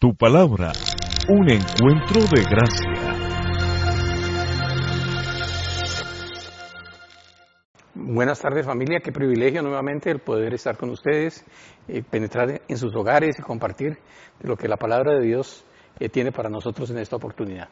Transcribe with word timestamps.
Tu 0.00 0.14
palabra, 0.14 0.70
un 1.28 1.50
encuentro 1.50 2.20
de 2.32 2.44
gracia. 2.44 3.16
Buenas 7.96 8.40
tardes 8.40 8.64
familia, 8.64 9.00
qué 9.02 9.10
privilegio 9.10 9.60
nuevamente 9.60 10.12
el 10.12 10.20
poder 10.20 10.54
estar 10.54 10.76
con 10.76 10.90
ustedes, 10.90 11.44
eh, 11.88 12.04
penetrar 12.08 12.60
en 12.68 12.76
sus 12.78 12.94
hogares 12.94 13.40
y 13.40 13.42
compartir 13.42 13.98
lo 14.40 14.56
que 14.56 14.68
la 14.68 14.76
palabra 14.76 15.18
de 15.18 15.26
Dios 15.26 15.64
eh, 15.98 16.08
tiene 16.08 16.30
para 16.30 16.48
nosotros 16.48 16.88
en 16.90 16.98
esta 16.98 17.16
oportunidad. 17.16 17.68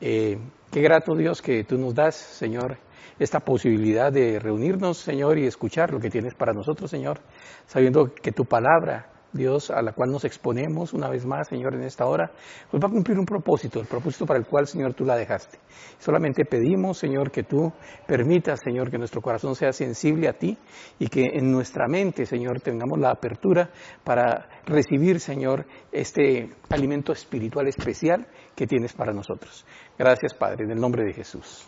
Eh, 0.00 0.40
qué 0.72 0.80
grato 0.80 1.14
Dios 1.14 1.40
que 1.40 1.62
tú 1.62 1.78
nos 1.78 1.94
das, 1.94 2.16
Señor, 2.16 2.78
esta 3.20 3.38
posibilidad 3.38 4.10
de 4.10 4.40
reunirnos, 4.40 4.98
Señor, 4.98 5.38
y 5.38 5.46
escuchar 5.46 5.92
lo 5.92 6.00
que 6.00 6.10
tienes 6.10 6.34
para 6.34 6.52
nosotros, 6.52 6.90
Señor, 6.90 7.20
sabiendo 7.66 8.12
que 8.12 8.32
tu 8.32 8.46
palabra 8.46 9.11
Dios, 9.32 9.70
a 9.70 9.80
la 9.82 9.92
cual 9.92 10.10
nos 10.10 10.24
exponemos 10.24 10.92
una 10.92 11.08
vez 11.08 11.24
más, 11.24 11.48
Señor, 11.48 11.74
en 11.74 11.82
esta 11.82 12.04
hora, 12.06 12.30
pues 12.70 12.82
va 12.82 12.88
a 12.88 12.90
cumplir 12.90 13.18
un 13.18 13.24
propósito, 13.24 13.80
el 13.80 13.86
propósito 13.86 14.26
para 14.26 14.38
el 14.38 14.46
cual, 14.46 14.66
Señor, 14.66 14.94
tú 14.94 15.04
la 15.04 15.16
dejaste. 15.16 15.58
Solamente 15.98 16.44
pedimos, 16.44 16.98
Señor, 16.98 17.30
que 17.30 17.42
tú 17.42 17.72
permitas, 18.06 18.60
Señor, 18.62 18.90
que 18.90 18.98
nuestro 18.98 19.22
corazón 19.22 19.54
sea 19.54 19.72
sensible 19.72 20.28
a 20.28 20.34
ti 20.34 20.58
y 20.98 21.08
que 21.08 21.24
en 21.34 21.50
nuestra 21.50 21.86
mente, 21.88 22.26
Señor, 22.26 22.60
tengamos 22.60 22.98
la 22.98 23.10
apertura 23.10 23.70
para 24.04 24.48
recibir, 24.66 25.20
Señor, 25.20 25.66
este 25.90 26.50
alimento 26.68 27.12
espiritual 27.12 27.68
especial 27.68 28.26
que 28.54 28.66
tienes 28.66 28.92
para 28.92 29.12
nosotros. 29.12 29.64
Gracias, 29.98 30.34
Padre, 30.34 30.64
en 30.64 30.72
el 30.72 30.80
nombre 30.80 31.04
de 31.04 31.12
Jesús. 31.12 31.66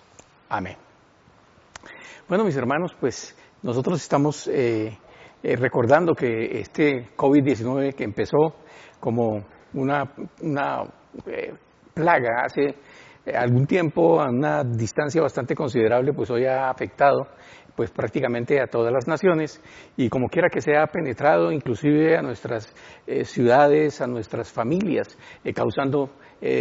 Amén. 0.48 0.76
Bueno, 2.28 2.44
mis 2.44 2.56
hermanos, 2.56 2.94
pues 3.00 3.36
nosotros 3.62 4.00
estamos... 4.02 4.48
Eh, 4.48 4.98
eh, 5.46 5.56
recordando 5.56 6.14
que 6.14 6.58
este 6.58 7.14
COVID-19 7.14 7.94
que 7.94 8.04
empezó 8.04 8.56
como 8.98 9.44
una, 9.74 10.10
eh, 11.26 11.52
plaga 11.92 12.44
hace 12.46 12.74
eh, 13.26 13.36
algún 13.36 13.66
tiempo 13.66 14.22
a 14.22 14.30
una 14.30 14.64
distancia 14.64 15.20
bastante 15.20 15.54
considerable, 15.54 16.14
pues 16.14 16.30
hoy 16.30 16.46
ha 16.46 16.70
afectado 16.70 17.28
pues 17.76 17.90
prácticamente 17.90 18.58
a 18.58 18.68
todas 18.68 18.90
las 18.90 19.06
naciones 19.06 19.60
y 19.98 20.08
como 20.08 20.28
quiera 20.28 20.48
que 20.48 20.62
sea 20.62 20.84
ha 20.84 20.86
penetrado 20.86 21.52
inclusive 21.52 22.16
a 22.16 22.22
nuestras 22.22 22.74
ciudades, 23.24 24.00
a 24.00 24.06
nuestras 24.06 24.50
familias, 24.50 25.18
causando 25.54 26.10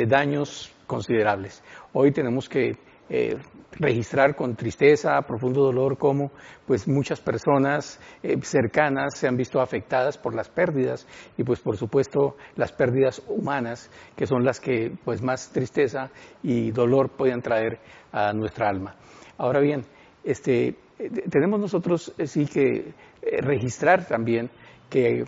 daños 0.07 0.75
considerables. 0.87 1.63
Hoy 1.93 2.11
tenemos 2.11 2.49
que 2.49 2.73
eh, 3.09 3.37
registrar 3.73 4.35
con 4.35 4.55
tristeza, 4.55 5.21
profundo 5.23 5.63
dolor, 5.63 5.97
cómo 5.97 6.31
pues 6.65 6.87
muchas 6.87 7.19
personas 7.19 7.99
eh, 8.21 8.37
cercanas 8.41 9.17
se 9.17 9.27
han 9.27 9.35
visto 9.35 9.59
afectadas 9.59 10.17
por 10.17 10.35
las 10.35 10.49
pérdidas 10.49 11.07
y 11.37 11.43
pues 11.43 11.59
por 11.59 11.75
supuesto 11.75 12.37
las 12.55 12.71
pérdidas 12.71 13.21
humanas 13.27 13.89
que 14.15 14.27
son 14.27 14.43
las 14.43 14.59
que 14.59 14.91
pues 15.03 15.21
más 15.21 15.51
tristeza 15.51 16.11
y 16.43 16.71
dolor 16.71 17.09
pueden 17.09 17.41
traer 17.41 17.79
a 18.11 18.31
nuestra 18.31 18.69
alma. 18.69 18.95
Ahora 19.37 19.59
bien, 19.59 19.83
este, 20.23 20.67
eh, 20.99 21.09
tenemos 21.29 21.59
nosotros 21.59 22.13
sí 22.25 22.45
que 22.45 22.93
registrar 23.41 24.05
también 24.05 24.49
que 24.89 25.25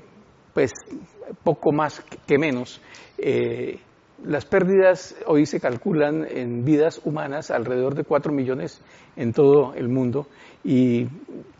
pues 0.54 0.72
poco 1.44 1.72
más 1.72 2.04
que 2.28 2.38
menos 2.38 2.82
las 4.24 4.46
pérdidas 4.46 5.16
hoy 5.26 5.46
se 5.46 5.60
calculan 5.60 6.26
en 6.30 6.64
vidas 6.64 7.02
humanas 7.04 7.52
alrededor 7.52 7.96
de 7.96 8.04
4 8.04 8.32
millones 8.32 8.82
en 9.16 9.34
todo 9.34 9.74
el 9.76 9.90
mundo. 9.90 10.28
Y 10.64 11.08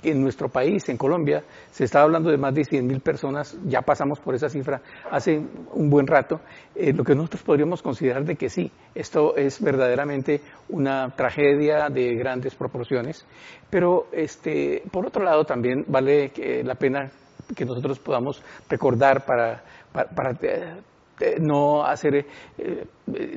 en 0.02 0.22
nuestro 0.22 0.50
país, 0.50 0.90
en 0.90 0.98
Colombia, 0.98 1.44
se 1.70 1.84
está 1.84 2.02
hablando 2.02 2.32
de 2.32 2.38
más 2.38 2.56
de 2.56 2.64
100 2.64 2.88
mil 2.88 3.02
personas, 3.02 3.56
ya 3.66 3.82
pasamos 3.84 4.20
por 4.20 4.34
esa 4.34 4.50
cifra 4.50 4.82
hace 5.12 5.40
un 5.74 5.90
buen 5.92 6.08
rato, 6.08 6.42
eh, 6.74 6.92
lo 6.92 7.04
que 7.04 7.14
nosotros 7.14 7.44
podríamos 7.44 7.84
considerar 7.84 8.26
de 8.26 8.36
que 8.36 8.50
sí, 8.50 8.72
esto 8.96 9.36
es 9.36 9.62
verdaderamente 9.62 10.42
una 10.70 11.12
tragedia 11.16 11.90
de 11.90 12.16
grandes 12.16 12.56
proporciones, 12.56 13.28
pero 13.70 14.08
este, 14.12 14.82
por 14.92 15.06
otro 15.06 15.24
lado 15.24 15.46
también 15.46 15.86
vale 15.88 16.32
la 16.64 16.74
pena 16.74 17.12
que 17.56 17.66
nosotros 17.66 18.00
podamos 18.00 18.42
recordar 18.68 19.24
para, 19.24 19.62
para 19.94 20.32
eh, 20.42 20.74
eh, 21.20 21.38
no 21.40 21.86
hacer, 21.86 22.26
eh, 22.58 22.86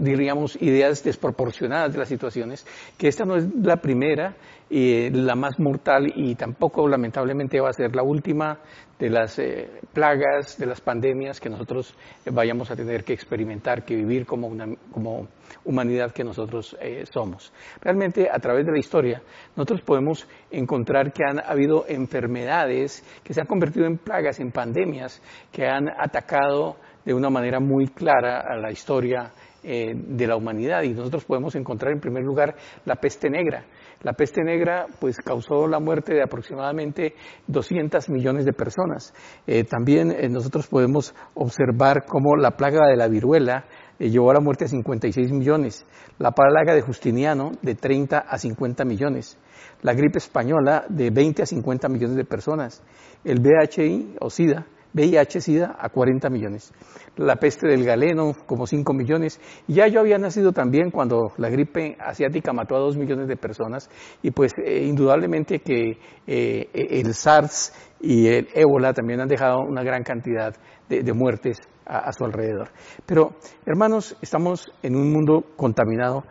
diríamos, 0.00 0.61
ideas 0.61 1.05
desproporcionadas 1.05 1.93
de 1.93 1.99
las 2.00 2.09
situaciones, 2.09 2.66
que 2.97 3.06
esta 3.06 3.25
no 3.25 3.37
es 3.37 3.47
la 3.55 3.77
primera 3.77 4.34
y 4.69 5.11
la 5.11 5.37
más 5.37 5.61
mortal 5.61 6.12
y 6.15 6.34
tampoco 6.34 6.89
lamentablemente 6.89 7.61
va 7.61 7.71
a 7.71 7.72
ser 7.72 7.94
la 7.94 8.03
última 8.03 8.59
de 8.99 9.11
las 9.11 9.39
eh, 9.39 9.71
plagas, 9.93 10.59
de 10.59 10.66
las 10.66 10.81
pandemias 10.81 11.41
que 11.41 11.49
nosotros 11.49 11.94
vayamos 12.27 12.69
a 12.72 12.77
tener 12.77 13.05
que 13.05 13.12
experimentar, 13.12 13.84
que 13.84 13.95
vivir 13.95 14.27
como, 14.27 14.49
una, 14.49 14.66
como 14.91 15.28
humanidad 15.65 16.10
que 16.10 16.25
nosotros 16.25 16.77
somos. 17.12 17.53
Realmente 17.81 18.28
a 18.28 18.41
través 18.41 18.66
de 18.66 18.72
la 18.72 18.78
historia 18.78 19.22
nosotros 19.55 19.83
podemos 19.83 20.27
encontrar 20.50 21.12
que 21.12 21.22
han 21.25 21.39
habido 21.39 21.84
enfermedades 21.89 23.05
que 23.22 23.33
se 23.33 23.41
han 23.41 23.47
convertido 23.47 23.87
en 23.87 23.99
plagas, 23.99 24.41
en 24.41 24.50
pandemias, 24.50 25.22
que 25.53 25.65
han 25.65 25.89
atacado 25.89 26.77
de 27.08 27.14
una 27.14 27.30
manera 27.30 27.58
muy 27.58 27.86
clara 27.86 28.41
a 28.41 28.54
la 28.58 28.70
historia 28.70 29.32
eh, 29.62 29.94
de 29.96 30.26
la 30.26 30.36
humanidad 30.36 30.82
y 30.82 30.91
nosotros 30.91 31.24
podemos 31.24 31.54
encontrar 31.54 31.91
en 31.91 32.00
primer 32.00 32.22
lugar 32.22 32.54
la 32.84 32.96
peste 32.96 33.30
negra. 33.30 33.64
La 34.02 34.12
peste 34.12 34.44
negra 34.44 34.84
pues 35.00 35.16
causó 35.16 35.66
la 35.66 35.80
muerte 35.80 36.12
de 36.12 36.22
aproximadamente 36.22 37.14
200 37.47 38.10
millones 38.10 38.44
de 38.44 38.52
personas. 38.52 39.14
Eh, 39.47 39.64
también 39.64 40.10
eh, 40.10 40.28
nosotros 40.28 40.66
podemos 40.66 41.14
observar 41.32 42.04
cómo 42.04 42.36
la 42.36 42.58
plaga 42.58 42.86
de 42.86 42.97
la 42.97 43.08
viruela 43.08 43.64
llevó 43.98 44.30
a 44.30 44.34
la 44.34 44.41
muerte 44.41 44.66
a 44.66 44.68
56 44.68 45.32
millones, 45.32 45.86
la 46.18 46.32
plaga 46.32 46.74
de 46.74 46.82
Justiniano 46.82 47.52
de 47.62 47.74
30 47.74 48.18
a 48.18 48.36
50 48.36 48.84
millones, 48.84 49.38
la 49.80 49.94
gripe 49.94 50.18
española 50.18 50.84
de 50.91 51.08
20 51.08 51.42
a 51.42 51.47
50 51.47 51.88
millones 51.88 52.16
de 52.16 52.24
personas, 52.26 52.82
el 53.24 53.41
VHI 53.41 54.16
o 54.20 54.28
SIDA 54.28 54.66
VIH-Sida 54.94 55.76
a 55.78 55.88
40 55.88 56.31
millones, 56.31 56.72
la 57.16 57.37
peste 57.37 57.69
del 57.69 57.84
galeno 57.84 58.32
como 58.47 58.66
5 58.66 58.93
millones, 58.94 59.41
y 59.66 59.75
ya 59.75 59.88
yo 59.88 60.00
había 60.00 60.19
nacido 60.19 60.53
también 60.53 60.91
cuando 60.91 61.32
la 61.37 61.49
gripe 61.50 61.97
asiática 62.00 62.53
mató 62.53 62.76
a 62.76 62.81
2 62.81 62.97
millones 62.97 63.28
de 63.28 63.37
personas, 63.37 63.91
y 64.22 64.31
pues 64.31 64.53
eh, 64.65 64.84
indudablemente 64.84 65.60
que 65.60 65.98
eh, 66.27 66.71
el 66.72 67.15
SARS 67.15 67.72
y 68.00 68.28
el 68.28 68.48
ébola 68.54 68.93
también 68.93 69.21
han 69.21 69.28
dejado 69.28 69.60
una 69.60 69.82
gran 69.82 70.03
cantidad 70.03 70.54
de, 70.88 71.12
muertes 71.12 71.59
a 71.84 72.10
su 72.12 72.25
alrededor. 72.25 72.71
Pero, 73.04 73.32
hermanos, 73.66 74.16
estamos 74.22 74.72
en 74.82 74.97
un 74.97 75.12
mundo 75.12 75.44
contaminado 75.56 76.25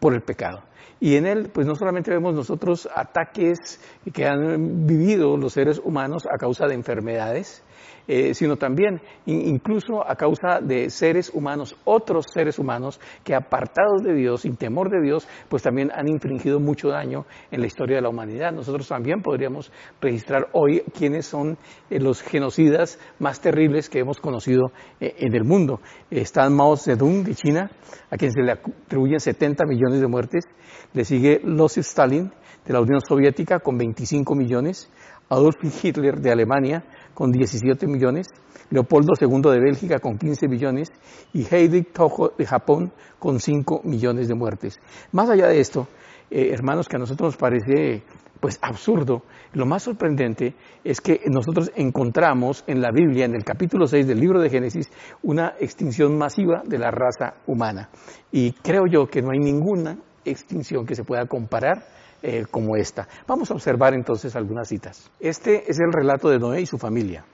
por 0.00 0.14
el 0.14 0.22
pecado. 0.22 0.62
Y 1.00 1.16
en 1.16 1.26
él, 1.26 1.50
pues 1.52 1.66
no 1.66 1.74
solamente 1.74 2.10
vemos 2.10 2.34
nosotros 2.34 2.88
ataques 2.94 3.80
que 4.12 4.26
han 4.26 4.86
vivido 4.86 5.36
los 5.36 5.54
seres 5.54 5.80
humanos 5.82 6.26
a 6.30 6.36
causa 6.36 6.66
de 6.66 6.74
enfermedades, 6.74 7.64
eh, 8.12 8.34
sino 8.34 8.56
también 8.56 9.00
incluso 9.26 10.04
a 10.04 10.16
causa 10.16 10.60
de 10.60 10.90
seres 10.90 11.30
humanos, 11.32 11.76
otros 11.84 12.26
seres 12.32 12.58
humanos 12.58 13.00
que 13.22 13.36
apartados 13.36 14.02
de 14.02 14.14
Dios, 14.14 14.40
sin 14.40 14.56
temor 14.56 14.90
de 14.90 15.00
Dios, 15.00 15.28
pues 15.48 15.62
también 15.62 15.92
han 15.94 16.08
infringido 16.08 16.58
mucho 16.58 16.88
daño 16.88 17.24
en 17.52 17.60
la 17.60 17.68
historia 17.68 17.96
de 17.96 18.02
la 18.02 18.08
humanidad. 18.08 18.52
Nosotros 18.52 18.88
también 18.88 19.22
podríamos 19.22 19.70
registrar 20.00 20.48
hoy 20.52 20.82
quiénes 20.98 21.26
son 21.26 21.56
eh, 21.88 22.00
los 22.00 22.20
genocidas 22.22 22.98
más 23.20 23.40
terribles 23.40 23.88
que 23.88 24.00
hemos 24.00 24.18
conocido 24.18 24.72
eh, 24.98 25.14
en 25.18 25.34
el 25.34 25.44
mundo. 25.44 25.80
Está 26.10 26.50
Mao 26.50 26.76
Zedong 26.76 27.22
de 27.22 27.34
China, 27.36 27.70
a 28.10 28.16
quien 28.16 28.32
se 28.32 28.42
le 28.42 28.52
atribuyen 28.52 29.20
70 29.20 29.64
millones 29.66 30.00
de 30.00 30.08
muertes. 30.08 30.44
Le 30.92 31.04
sigue 31.04 31.40
Losif 31.44 31.86
Stalin 31.86 32.32
de 32.66 32.72
la 32.72 32.80
Unión 32.80 33.00
Soviética 33.00 33.60
con 33.60 33.78
25 33.78 34.34
millones. 34.34 34.90
Adolf 35.30 35.56
Hitler 35.62 36.20
de 36.20 36.32
Alemania 36.32 36.84
con 37.14 37.30
17 37.30 37.86
millones, 37.86 38.26
Leopoldo 38.70 39.12
II 39.18 39.52
de 39.52 39.60
Bélgica 39.60 40.00
con 40.00 40.18
15 40.18 40.48
millones 40.48 40.92
y 41.32 41.46
Heydrich 41.48 41.92
Toho 41.92 42.32
de 42.36 42.46
Japón 42.46 42.92
con 43.18 43.38
5 43.38 43.82
millones 43.84 44.26
de 44.26 44.34
muertes. 44.34 44.80
Más 45.12 45.30
allá 45.30 45.46
de 45.46 45.60
esto, 45.60 45.86
eh, 46.30 46.50
hermanos, 46.52 46.88
que 46.88 46.96
a 46.96 46.98
nosotros 46.98 47.28
nos 47.28 47.36
parece 47.36 48.02
pues 48.40 48.58
absurdo, 48.62 49.22
lo 49.52 49.66
más 49.66 49.82
sorprendente 49.84 50.54
es 50.82 51.00
que 51.00 51.20
nosotros 51.26 51.70
encontramos 51.76 52.64
en 52.66 52.80
la 52.80 52.90
Biblia, 52.90 53.26
en 53.26 53.34
el 53.34 53.44
capítulo 53.44 53.86
6 53.86 54.08
del 54.08 54.18
libro 54.18 54.40
de 54.40 54.50
Génesis, 54.50 54.90
una 55.22 55.54
extinción 55.60 56.16
masiva 56.16 56.62
de 56.64 56.78
la 56.78 56.90
raza 56.90 57.34
humana. 57.46 57.90
Y 58.32 58.52
creo 58.52 58.86
yo 58.86 59.06
que 59.06 59.22
no 59.22 59.30
hay 59.30 59.38
ninguna 59.38 59.98
extinción 60.24 60.86
que 60.86 60.94
se 60.94 61.04
pueda 61.04 61.26
comparar 61.26 61.84
eh, 62.22 62.44
como 62.50 62.76
esta. 62.76 63.08
Vamos 63.26 63.50
a 63.50 63.54
observar 63.54 63.94
entonces 63.94 64.36
algunas 64.36 64.68
citas. 64.68 65.10
Este 65.18 65.70
es 65.70 65.78
el 65.78 65.92
relato 65.92 66.28
de 66.28 66.38
Noé 66.38 66.60
y 66.60 66.66
su 66.66 66.78
familia. 66.78 67.24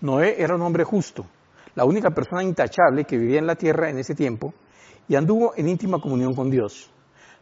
Noé 0.00 0.42
era 0.42 0.54
un 0.54 0.62
hombre 0.62 0.84
justo, 0.84 1.26
la 1.74 1.84
única 1.84 2.10
persona 2.10 2.42
intachable 2.42 3.04
que 3.04 3.16
vivía 3.16 3.38
en 3.38 3.46
la 3.46 3.54
tierra 3.54 3.88
en 3.88 3.98
ese 3.98 4.14
tiempo 4.14 4.52
y 5.08 5.14
anduvo 5.14 5.54
en 5.56 5.68
íntima 5.68 6.00
comunión 6.00 6.34
con 6.34 6.50
Dios. 6.50 6.90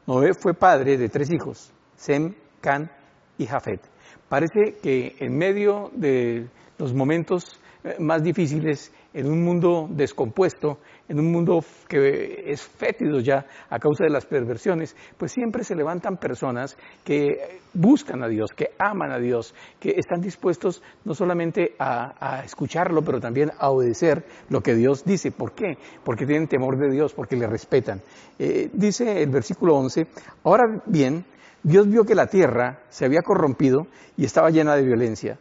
Noé 0.07 0.35
fue 0.35 0.55
padre 0.55 0.97
de 0.97 1.09
tres 1.09 1.33
hijos, 1.33 1.73
Sem, 1.97 2.35
Can 2.61 2.91
y 3.39 3.47
Jafet. 3.47 3.81
Parece 4.29 4.77
que 4.83 5.17
en 5.19 5.37
medio 5.37 5.91
de 5.95 6.49
los 6.79 6.95
momentos 6.95 7.61
eh, 7.83 7.97
más 7.99 8.23
difíciles 8.23 8.93
en 9.15 9.31
un 9.31 9.45
mundo 9.45 9.87
descompuesto, 9.89 10.79
en 11.09 11.21
un 11.21 11.31
mundo 11.31 11.65
que 11.89 12.51
es 12.51 12.63
fétido 12.63 13.21
ya 13.21 13.47
a 13.71 13.79
causa 13.79 14.05
de 14.05 14.11
las 14.11 14.27
perversiones, 14.27 14.97
pues 15.17 15.31
siempre 15.33 15.63
se 15.63 15.77
levantan 15.77 16.17
personas 16.17 16.77
que 17.05 17.61
buscan 17.73 18.25
a 18.25 18.29
Dios, 18.29 18.51
que 18.57 18.71
aman 18.79 19.13
a 19.13 19.19
Dios, 19.19 19.55
que 19.79 19.91
están 19.97 20.21
dispuestos 20.21 20.83
no 21.05 21.15
solamente 21.15 21.77
a, 21.79 22.43
escucharlo, 22.45 23.03
pero 23.03 23.21
también 23.21 23.53
a 23.59 23.71
obedecer 23.71 24.25
lo 24.49 24.61
que 24.61 24.75
Dios 24.75 25.05
dice. 25.05 25.31
¿Por 25.31 25.53
qué? 25.53 25.79
Porque 26.05 26.27
tienen 26.27 26.49
temor 26.49 26.77
de 26.77 26.91
Dios, 26.91 27.15
porque 27.15 27.37
le 27.37 27.47
respetan. 27.47 28.03
Eh, 28.39 28.69
dice 28.73 29.23
el 29.23 29.31
versículo 29.31 29.77
11, 29.77 30.09
ahora 30.43 30.83
bien, 30.87 31.25
Dios 31.63 31.89
vio 31.89 32.05
que 32.05 32.15
la 32.15 32.27
tierra 32.27 32.81
se 32.89 33.05
había 33.05 33.23
corrompido 33.23 33.87
y 34.17 34.25
estaba 34.25 34.51
llena 34.51 34.75
de 34.75 34.83
violencia. 34.83 35.39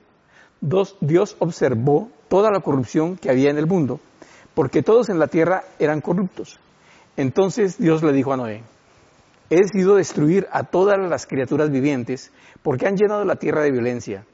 Dios 1.01 1.35
observó 1.39 2.09
toda 2.33 2.49
la 2.49 2.61
corrupción 2.61 3.15
que 3.15 3.29
había 3.29 3.51
en 3.51 3.59
el 3.59 3.67
mundo, 3.67 3.99
porque 4.55 4.81
todos 4.81 5.09
en 5.09 5.19
la 5.19 5.27
tierra 5.27 5.65
eran 5.77 6.01
corruptos. 6.01 6.59
Entonces 7.15 7.77
Dios 7.77 8.01
le 8.01 8.11
dijo 8.11 8.33
a 8.33 8.37
Noé, 8.37 8.63
he 9.51 9.55
decidido 9.57 9.97
destruir 9.97 10.47
a 10.51 10.63
todas 10.63 10.97
las 10.97 11.27
criaturas 11.27 11.69
vivientes, 11.69 12.31
porque 12.63 12.87
han 12.87 12.97
llenado 12.97 13.23
la 13.23 13.35
tierra 13.35 13.61
de 13.61 13.69
violencia. 13.69 14.25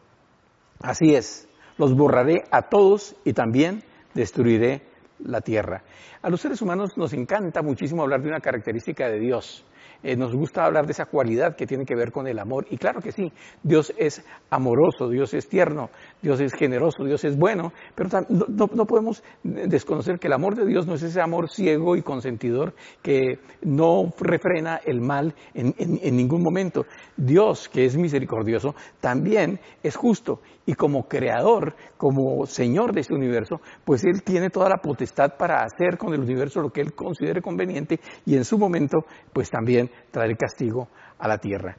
Así 0.82 1.14
es, 1.14 1.50
los 1.78 1.94
borraré 1.94 2.46
a 2.52 2.70
todos 2.70 3.18
y 3.26 3.34
también 3.34 3.84
destruiré 4.14 4.82
la 5.20 5.42
tierra. 5.42 5.84
A 6.22 6.30
los 6.30 6.40
seres 6.40 6.62
humanos 6.62 6.92
nos 6.96 7.12
encanta 7.12 7.62
muchísimo 7.62 8.04
hablar 8.04 8.22
de 8.22 8.30
una 8.30 8.40
característica 8.40 9.10
de 9.10 9.20
Dios. 9.20 9.66
Eh, 10.02 10.16
nos 10.16 10.34
gusta 10.34 10.66
hablar 10.66 10.86
de 10.86 10.94
esa 10.94 11.06
cualidad 11.06 11.56
que 11.56 11.68
tiene 11.68 11.86
que 11.86 11.96
ver 11.96 12.12
con 12.12 12.28
el 12.28 12.40
amor. 12.40 12.66
Y 12.70 12.78
claro 12.78 13.02
que 13.02 13.12
sí, 13.12 13.32
Dios 13.64 13.94
es 13.98 14.24
amoroso, 14.50 15.10
Dios 15.10 15.34
es 15.34 15.50
tierno, 15.50 15.90
Dios 16.22 16.40
es 16.40 16.54
generoso, 16.54 17.04
Dios 17.04 17.24
es 17.26 17.38
bueno, 17.38 17.74
pero 17.96 18.10
no, 18.30 18.86
podemos 18.86 19.24
desconocer 19.44 20.20
que 20.20 20.28
el 20.28 20.34
amor 20.34 20.56
de 20.56 20.66
Dios 20.66 20.88
no 20.88 20.96
es 20.96 21.04
ese 21.04 21.22
amor 21.22 21.50
ciego 21.50 21.96
y 21.96 22.02
consentidor 22.02 22.74
que 23.02 23.40
no 23.62 24.14
refrena 24.20 24.80
el 24.86 25.02
mal 25.02 25.36
en, 25.54 25.74
en 25.78 26.16
ningún 26.16 26.44
momento. 26.44 26.86
Dios, 27.18 27.68
que 27.68 27.86
es 27.86 27.98
misericordioso, 27.98 28.76
también 29.02 29.60
es 29.84 29.96
justo 29.96 30.42
y 30.66 30.76
como 30.76 31.08
creador, 31.08 31.76
como 31.98 32.46
Señor 32.46 32.94
de 32.94 33.02
este 33.02 33.16
universo, 33.16 33.60
pues 33.84 34.04
Él 34.04 34.22
tiene 34.24 34.52
toda 34.52 34.70
la 34.70 34.78
potestad 34.78 35.36
para 35.36 35.64
hacer 35.64 35.98
con 35.98 36.14
el 36.14 36.20
universo 36.20 36.62
lo 36.62 36.70
que 36.70 36.82
Él 36.82 36.94
considere 36.94 37.42
conveniente 37.42 38.00
y 38.24 38.36
en 38.36 38.46
su 38.46 38.60
momento, 38.60 39.00
pues 39.34 39.50
también 39.50 39.89
traer 40.12 40.38
castigo 40.38 40.88
a 41.18 41.28
la 41.28 41.38
tierra. 41.38 41.78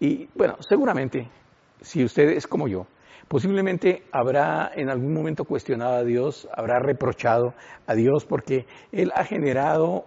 Y 0.00 0.28
bueno, 0.34 0.56
seguramente, 0.60 1.28
si 1.80 2.04
usted 2.04 2.30
es 2.30 2.46
como 2.46 2.68
yo, 2.68 2.86
posiblemente 3.28 4.02
habrá 4.12 4.70
en 4.74 4.90
algún 4.90 5.14
momento 5.14 5.44
cuestionado 5.44 5.94
a 5.94 6.04
Dios, 6.04 6.48
habrá 6.54 6.78
reprochado 6.80 7.54
a 7.86 7.94
Dios 7.94 8.24
porque 8.24 8.66
Él 8.90 9.12
ha 9.14 9.24
generado, 9.24 10.04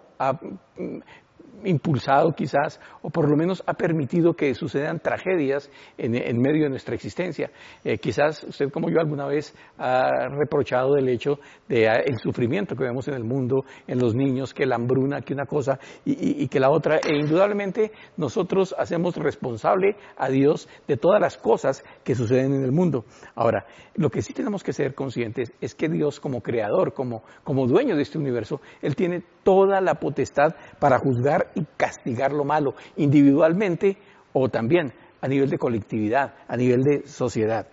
impulsado 1.66 2.32
quizás, 2.34 2.80
o 3.02 3.10
por 3.10 3.30
lo 3.30 3.36
menos 3.36 3.64
ha 3.66 3.74
permitido 3.74 4.34
que 4.34 4.54
sucedan 4.54 5.00
tragedias 5.00 5.70
en, 5.98 6.40
medio 6.40 6.64
de 6.64 6.70
nuestra 6.70 6.96
existencia. 6.96 7.52
Eh, 7.84 7.98
quizás 7.98 8.44
usted 8.44 8.70
como 8.72 8.90
yo 8.90 9.00
alguna 9.00 9.26
vez 9.26 9.56
ha 9.78 10.28
reprochado 10.30 10.94
del 10.94 11.10
hecho 11.10 11.40
del 11.68 11.88
ah, 11.88 12.04
sufrimiento 12.22 12.76
que 12.76 12.84
vemos 12.84 13.08
en 13.08 13.16
el 13.16 13.24
mundo, 13.24 13.66
en 13.88 14.00
los 14.00 14.16
niños, 14.16 14.54
que 14.54 14.66
la 14.66 14.76
hambruna, 14.76 15.22
que 15.22 15.34
una 15.34 15.46
cosa 15.46 15.80
y, 16.04 16.48
que 16.48 16.60
la 16.60 16.70
otra, 16.70 16.98
e 16.98 17.16
indudablemente 17.16 17.92
nosotros 18.18 18.76
hacemos 18.78 19.16
responsable 19.16 19.96
a 20.18 20.30
Dios 20.30 20.68
de 20.88 20.98
todas 20.98 21.20
las 21.20 21.38
cosas 21.38 21.84
que 22.04 22.16
suceden 22.16 22.54
en 22.54 22.64
el 22.64 22.72
mundo. 22.72 23.06
Ahora, 23.36 23.66
lo 23.96 24.10
que 24.10 24.22
sí 24.22 24.34
tenemos 24.34 24.64
que 24.64 24.74
ser 24.74 24.94
conscientes 24.94 25.54
es 25.62 25.76
que 25.76 25.90
Dios 25.90 26.20
como 26.20 26.42
creador, 26.42 26.94
como, 26.94 27.24
como 27.44 27.68
dueño 27.68 27.96
de 27.96 28.04
este 28.04 28.18
universo, 28.18 28.62
Él 28.82 28.96
tiene 28.96 29.24
toda 29.46 29.80
la 29.80 29.94
potestad 29.94 30.56
para 30.80 30.98
juzgar 30.98 31.52
y 31.54 31.64
castigar 31.78 32.34
lo 32.34 32.44
malo, 32.44 32.74
individualmente 32.98 33.96
o 34.34 34.50
también 34.50 34.92
a 35.22 35.28
nivel 35.28 35.50
de 35.50 35.60
colectividad, 35.60 36.34
a 36.48 36.58
nivel 36.58 36.82
de 36.82 37.08
sociedad. 37.08 37.68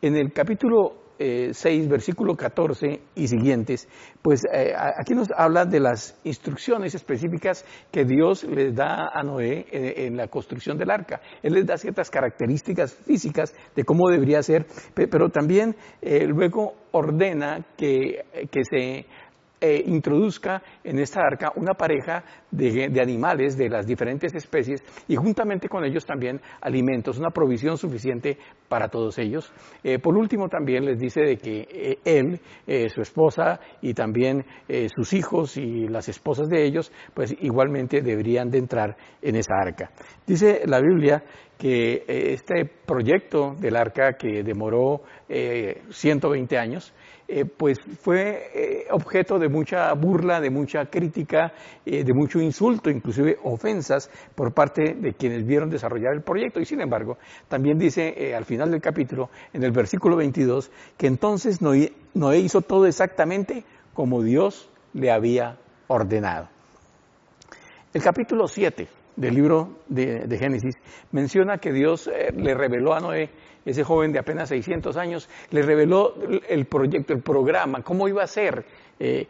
En 0.00 0.16
el 0.16 0.32
capítulo 0.32 0.94
6, 1.18 1.64
eh, 1.64 1.88
versículo 1.88 2.34
14 2.34 3.00
y 3.14 3.28
siguientes, 3.28 3.88
pues 4.22 4.42
eh, 4.52 4.72
aquí 4.74 5.14
nos 5.14 5.28
habla 5.36 5.66
de 5.66 5.80
las 5.80 6.18
instrucciones 6.24 6.94
específicas 6.94 7.64
que 7.90 8.04
Dios 8.04 8.44
les 8.44 8.74
da 8.74 9.10
a 9.12 9.22
Noé 9.22 9.66
en, 9.70 10.16
la 10.16 10.28
construcción 10.28 10.78
del 10.78 10.90
arca. 10.90 11.20
Él 11.42 11.54
les 11.54 11.66
da 11.66 11.76
ciertas 11.76 12.08
características 12.10 12.94
físicas 12.94 13.52
de 13.74 13.84
cómo 13.84 14.08
debería 14.08 14.42
ser, 14.42 14.66
pero 14.94 15.28
también 15.28 15.76
eh, 16.00 16.24
luego 16.26 16.74
ordena 16.92 17.66
que, 17.76 18.24
que 18.50 18.62
se 18.64 19.06
eh, 19.60 19.82
introduzca 19.86 20.62
en 20.84 20.98
esta 20.98 21.20
arca 21.20 21.52
una 21.56 21.74
pareja 21.74 22.22
de, 22.50 23.00
animales 23.00 23.56
de 23.56 23.68
las 23.68 23.86
diferentes 23.86 24.34
especies 24.34 24.82
y 25.08 25.16
juntamente 25.16 25.68
con 25.68 25.84
ellos 25.84 26.06
también 26.06 26.40
alimentos, 26.60 27.18
una 27.18 27.30
provisión 27.30 27.76
suficiente 27.76 28.38
para 28.68 28.88
todos 28.88 29.18
ellos. 29.18 29.52
Eh, 29.82 29.98
por 29.98 30.16
último 30.16 30.48
también 30.48 30.84
les 30.84 30.98
dice 30.98 31.22
de 31.22 31.36
que 31.36 31.66
eh, 31.70 31.98
él, 32.04 32.40
su 32.88 33.00
esposa 33.00 33.60
y 33.80 33.94
también 33.94 34.44
sus 34.94 35.12
hijos 35.12 35.56
y 35.56 35.88
las 35.88 36.08
esposas 36.08 36.48
de 36.48 36.64
ellos, 36.64 36.92
pues 37.14 37.34
igualmente 37.40 38.00
deberían 38.00 38.50
de 38.50 38.58
entrar 38.58 38.96
en 39.22 39.36
esa 39.36 39.54
arca. 39.60 39.90
Dice 40.26 40.62
la 40.66 40.80
Biblia 40.80 41.22
que 41.58 42.04
este 42.06 42.64
proyecto 42.64 43.56
del 43.58 43.76
arca 43.76 44.12
que 44.12 44.42
demoró 44.44 45.02
120 45.28 46.56
años, 46.56 46.94
eh, 47.30 47.44
pues 47.44 47.78
fue 48.00 48.50
eh, 48.54 48.86
objeto 48.90 49.38
de 49.38 49.50
mucha 49.50 49.92
burla, 49.92 50.40
de 50.40 50.48
mucha 50.48 50.86
crítica, 50.86 51.52
eh, 51.84 52.02
de 52.02 52.14
mucho 52.14 52.40
insulto, 52.40 52.88
inclusive 52.88 53.36
ofensas 53.44 54.10
por 54.34 54.54
parte 54.54 54.94
de 54.94 55.12
quienes 55.12 55.44
vieron 55.46 55.68
desarrollar 55.68 56.14
el 56.14 56.22
proyecto. 56.22 56.58
Y 56.58 56.64
sin 56.64 56.80
embargo, 56.80 57.18
también 57.46 57.78
dice 57.78 58.34
al 58.34 58.46
final 58.46 58.70
del 58.70 58.80
capítulo, 58.80 59.28
en 59.52 59.62
el 59.62 59.72
versículo 59.72 60.16
22, 60.16 60.70
que 60.96 61.06
entonces 61.06 61.60
Noé, 61.60 61.92
hizo 62.38 62.62
todo 62.62 62.86
exactamente 62.86 63.62
como 63.92 64.22
Dios 64.22 64.70
le 64.94 65.10
había 65.10 65.58
ordenado. 65.86 66.48
El 67.92 68.02
capítulo 68.02 68.48
7 68.48 68.88
del 69.18 69.34
libro 69.34 69.80
de, 69.88 70.38
Génesis 70.38 70.76
menciona 71.10 71.58
que 71.58 71.72
Dios 71.72 72.08
le 72.36 72.54
reveló 72.54 72.94
a 72.94 73.00
Noé 73.00 73.30
ese 73.64 73.84
joven 73.84 74.12
de 74.12 74.18
apenas 74.18 74.48
600 74.48 74.96
años, 74.96 75.28
le 75.50 75.60
reveló 75.62 76.14
el 76.48 76.64
proyecto, 76.66 77.12
el 77.12 77.20
programa, 77.20 77.82
cómo 77.82 78.08
iba 78.08 78.22
a 78.22 78.26
ser, 78.26 78.64
eh, 79.00 79.26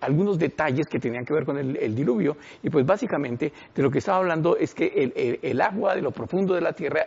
algunos 0.00 0.38
detalles 0.38 0.86
que 0.86 0.98
tenían 0.98 1.24
que 1.24 1.32
ver 1.32 1.44
con 1.44 1.58
el, 1.58 1.94
diluvio. 1.94 2.36
Y 2.62 2.70
pues 2.70 2.84
básicamente 2.84 3.52
de 3.74 3.82
lo 3.82 3.90
que 3.90 3.98
estaba 3.98 4.18
hablando 4.18 4.56
es 4.56 4.74
que 4.74 5.38
el, 5.42 5.60
agua 5.60 5.94
de 5.94 6.02
lo 6.02 6.10
profundo 6.10 6.54
de 6.54 6.60
la 6.60 6.72
tierra 6.72 7.06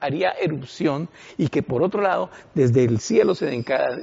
haría 0.00 0.32
erupción 0.32 1.08
y 1.38 1.48
que 1.48 1.62
por 1.62 1.82
otro 1.82 2.02
lado 2.02 2.30
desde 2.54 2.84
el 2.84 3.00
cielo 3.00 3.34
se 3.34 3.46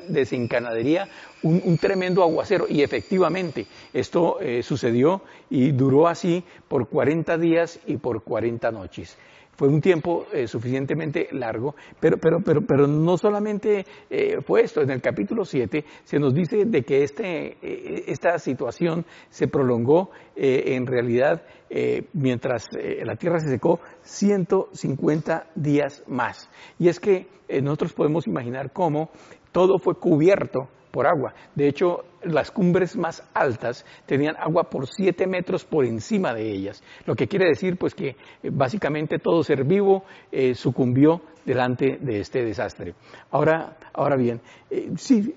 desencadenaría 0.08 1.08
un, 1.44 1.78
tremendo 1.78 2.24
aguacero. 2.24 2.66
Y 2.70 2.82
efectivamente 2.82 3.68
esto 3.94 4.40
eh, 4.42 4.64
sucedió 4.64 5.22
y 5.50 5.72
duró 5.72 6.08
así 6.08 6.44
por 6.68 6.88
40 6.88 7.38
días 7.38 7.80
y 7.86 7.98
por 7.98 8.24
40 8.24 8.72
noches. 8.72 9.18
Fue 9.56 9.68
un 9.68 9.82
tiempo 9.82 10.26
eh, 10.34 10.48
suficientemente 10.48 11.28
largo, 11.32 11.76
pero, 12.00 12.18
pero, 12.18 12.40
pero, 12.44 12.62
pero 12.62 12.88
no 12.88 13.18
solamente 13.18 13.86
eh, 14.10 14.42
fue 14.42 14.62
esto. 14.62 14.82
En 14.82 14.90
el 14.90 15.02
capítulo 15.02 15.46
7 15.46 15.86
se 16.04 16.20
nos 16.20 16.34
dice 16.34 16.66
de 16.66 16.82
que 16.84 17.04
este, 17.04 17.58
eh, 17.62 18.04
esta 18.08 18.40
situación 18.40 19.06
se 19.30 19.48
prolongó 19.48 20.10
en 20.36 20.88
realidad 20.88 21.44
mientras 22.14 22.68
la 22.72 23.16
tierra 23.16 23.40
se 23.40 23.50
secó 23.50 23.80
150 24.02 25.48
días 25.56 26.04
más. 26.08 26.50
Y 26.80 26.88
es 26.88 27.00
que 27.00 27.28
nosotros 27.62 27.94
podemos 27.94 28.26
imaginar 28.26 28.72
cómo 28.74 29.12
todo 29.52 29.78
fue 29.78 29.96
cubierto 29.96 30.70
por 30.94 31.08
agua. 31.08 31.34
De 31.56 31.68
hecho, 31.68 32.06
las 32.22 32.52
cumbres 32.52 32.96
más 32.96 33.28
altas 33.34 33.84
tenían 34.06 34.36
agua 34.38 34.70
por 34.70 34.88
siete 34.88 35.26
metros 35.26 35.66
por 35.66 35.86
encima 35.86 36.36
de 36.36 36.52
ellas, 36.52 36.84
lo 37.08 37.16
que 37.16 37.28
quiere 37.28 37.48
decir 37.48 37.78
pues 37.78 37.96
que 37.96 38.10
eh, 38.10 38.16
básicamente 38.52 39.18
todo 39.18 39.44
ser 39.44 39.64
vivo 39.64 40.04
eh, 40.32 40.54
sucumbió 40.54 41.24
delante 41.46 41.98
de 42.00 42.20
este 42.20 42.46
desastre. 42.46 42.94
Ahora, 43.32 43.76
ahora 43.92 44.16
bien, 44.16 44.40
eh, 44.70 44.92
sí, 44.96 45.36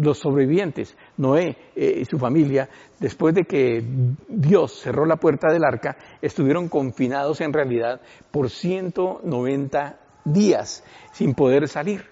los 0.00 0.18
sobrevivientes, 0.18 0.96
Noé 1.16 1.56
y 1.76 2.04
su 2.04 2.18
familia, 2.18 2.68
después 2.98 3.36
de 3.36 3.44
que 3.44 3.82
Dios 4.28 4.80
cerró 4.80 5.06
la 5.06 5.16
puerta 5.16 5.52
del 5.52 5.64
arca, 5.64 5.96
estuvieron 6.20 6.68
confinados 6.68 7.40
en 7.40 7.52
realidad 7.52 8.00
por 8.32 8.50
190 8.50 10.00
días 10.24 10.84
sin 11.12 11.34
poder 11.34 11.68
salir. 11.68 12.04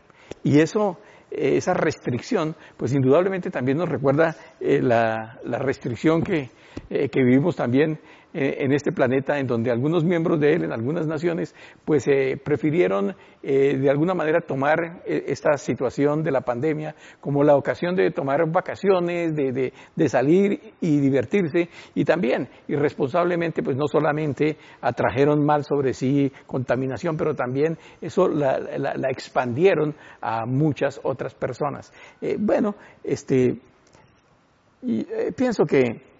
Y 0.42 0.60
eso 0.60 0.98
esa 1.36 1.74
restricción, 1.74 2.56
pues 2.76 2.92
indudablemente 2.92 3.50
también 3.50 3.78
nos 3.78 3.88
recuerda 3.88 4.34
eh, 4.60 4.80
la, 4.82 5.38
restricción 5.58 6.22
que, 6.22 6.50
eh, 6.90 7.08
que, 7.08 7.22
vivimos 7.22 7.56
también 7.56 7.98
en, 8.38 8.72
este 8.72 8.92
planeta, 8.92 9.38
en 9.38 9.46
donde 9.46 9.70
algunos 9.70 10.04
miembros 10.04 10.38
de 10.38 10.52
él, 10.52 10.64
en 10.64 10.72
algunas 10.72 11.06
naciones, 11.06 11.54
pues 11.86 12.06
eh, 12.06 12.38
prefirieron 12.42 13.14
eh, 13.42 13.78
de 13.78 13.90
alguna 13.90 14.12
manera 14.12 14.40
tomar 14.42 15.02
eh, 15.06 15.24
esta 15.28 15.56
situación 15.56 16.22
de 16.22 16.30
la 16.30 16.42
pandemia 16.42 16.94
como 17.20 17.42
la 17.42 17.56
ocasión 17.56 17.96
de 17.96 18.10
tomar 18.10 18.46
vacaciones, 18.50 19.34
de, 19.34 19.72
de, 19.94 20.08
salir 20.08 20.74
y 20.80 21.00
divertirse, 21.00 21.70
y 21.94 22.04
también 22.04 22.48
irresponsablemente, 22.68 23.62
pues 23.62 23.76
no 23.76 23.86
solamente 23.86 24.58
atrajeron 24.82 25.44
mal 25.44 25.64
sobre 25.64 25.94
sí 25.94 26.30
contaminación, 26.46 27.16
pero 27.16 27.34
también 27.34 27.78
eso 28.02 28.28
la, 28.28 28.58
la, 28.58 29.10
expandieron 29.10 29.94
a 30.20 30.44
muchas 30.44 31.00
otras 31.02 31.34
personas. 31.34 31.92
bueno, 32.38 32.74
este, 33.02 33.58
pienso 35.36 35.64
que 35.64 36.15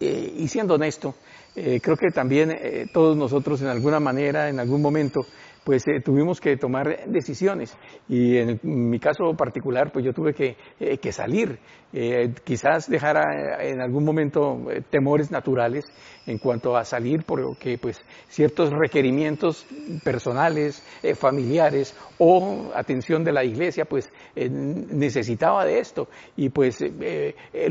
eh, 0.00 0.34
y 0.38 0.48
siendo 0.48 0.74
honesto, 0.74 1.14
eh, 1.56 1.80
creo 1.82 1.96
que 1.96 2.10
también 2.10 2.50
eh, 2.52 2.86
todos 2.92 3.16
nosotros 3.16 3.60
en 3.62 3.68
alguna 3.68 3.98
manera, 3.98 4.48
en 4.48 4.60
algún 4.60 4.80
momento, 4.80 5.26
pues 5.68 5.86
eh, 5.86 6.00
tuvimos 6.02 6.40
que 6.40 6.56
tomar 6.56 7.04
decisiones. 7.08 7.76
Y 8.08 8.38
en, 8.38 8.58
mi 8.62 8.98
caso 8.98 9.34
particular 9.36 9.92
pues 9.92 10.02
yo 10.02 10.14
tuve 10.14 10.32
que, 10.32 10.56
eh, 10.80 11.12
salir, 11.12 11.58
eh, 11.92 12.32
quizás 12.42 12.88
dejar 12.88 13.18
en 13.60 13.82
algún 13.82 14.02
momento 14.02 14.62
temores 14.88 15.30
naturales 15.30 15.84
en 16.26 16.38
cuanto 16.38 16.74
a 16.74 16.84
salir 16.84 17.24
porque 17.24 17.76
pues 17.76 18.00
ciertos 18.28 18.70
requerimientos 18.70 19.66
personales, 20.02 20.82
familiares 21.16 21.94
o 22.18 22.70
atención 22.74 23.24
de 23.24 23.32
la 23.32 23.44
iglesia 23.44 23.84
pues 23.84 24.10
necesitaba 24.36 25.64
de 25.66 25.80
esto. 25.80 26.08
Y 26.36 26.50
pues 26.50 26.82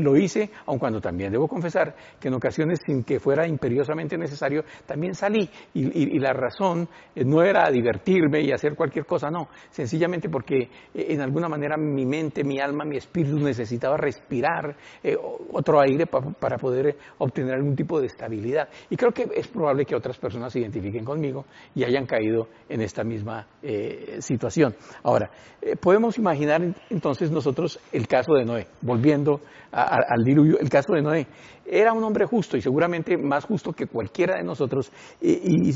lo 0.00 0.16
hice, 0.16 0.50
aun 0.66 0.78
cuando 0.78 1.00
también 1.00 1.32
debo 1.32 1.46
confesar 1.46 1.94
que 2.20 2.28
en 2.28 2.34
ocasiones 2.34 2.80
sin 2.84 3.04
que 3.04 3.20
fuera 3.20 3.46
imperiosamente 3.46 4.18
necesario 4.18 4.64
también 4.86 5.14
salí. 5.14 5.48
Y, 5.74 6.16
y 6.16 6.18
la 6.18 6.32
razón 6.32 6.88
no 7.14 7.42
era 7.42 7.70
divertir 7.70 7.87
divertirme 7.88 8.40
y 8.42 8.52
hacer 8.52 8.74
cualquier 8.74 9.06
cosa, 9.06 9.30
no, 9.30 9.48
sencillamente 9.70 10.28
porque 10.28 10.58
eh, 10.94 11.06
en 11.08 11.20
alguna 11.20 11.48
manera 11.48 11.76
mi 11.76 12.04
mente, 12.04 12.44
mi 12.44 12.60
alma, 12.60 12.84
mi 12.84 12.96
espíritu 12.96 13.38
necesitaba 13.38 13.96
respirar 13.96 14.76
eh, 15.02 15.16
otro 15.52 15.80
aire 15.80 16.06
para 16.06 16.56
poder 16.58 16.96
obtener 17.18 17.54
algún 17.54 17.74
tipo 17.74 18.00
de 18.00 18.06
estabilidad. 18.06 18.68
Y 18.90 18.96
creo 18.96 19.12
que 19.12 19.28
es 19.34 19.48
probable 19.48 19.84
que 19.84 19.94
otras 19.94 20.18
personas 20.18 20.52
se 20.52 20.60
identifiquen 20.60 21.04
conmigo 21.04 21.46
y 21.74 21.84
hayan 21.84 22.06
caído 22.06 22.48
en 22.68 22.82
esta 22.82 23.04
misma 23.04 23.46
eh, 23.62 24.18
situación. 24.20 24.74
Ahora, 25.02 25.30
podemos 25.80 26.18
imaginar 26.18 26.62
entonces 26.90 27.30
nosotros 27.30 27.80
el 27.92 28.06
caso 28.06 28.34
de 28.34 28.44
Noé, 28.44 28.66
volviendo 28.82 29.40
al 29.70 30.24
diluvio, 30.24 30.58
el 30.58 30.68
caso 30.68 30.94
de 30.94 31.02
Noé. 31.02 31.26
Era 31.70 31.92
un 31.92 32.02
hombre 32.04 32.26
justo 32.26 32.56
y 32.56 32.62
seguramente 32.62 33.16
más 33.16 33.44
justo 33.44 33.72
que 33.72 33.86
cualquiera 33.86 34.36
de 34.36 34.44
nosotros 34.44 34.90
y 35.20 35.72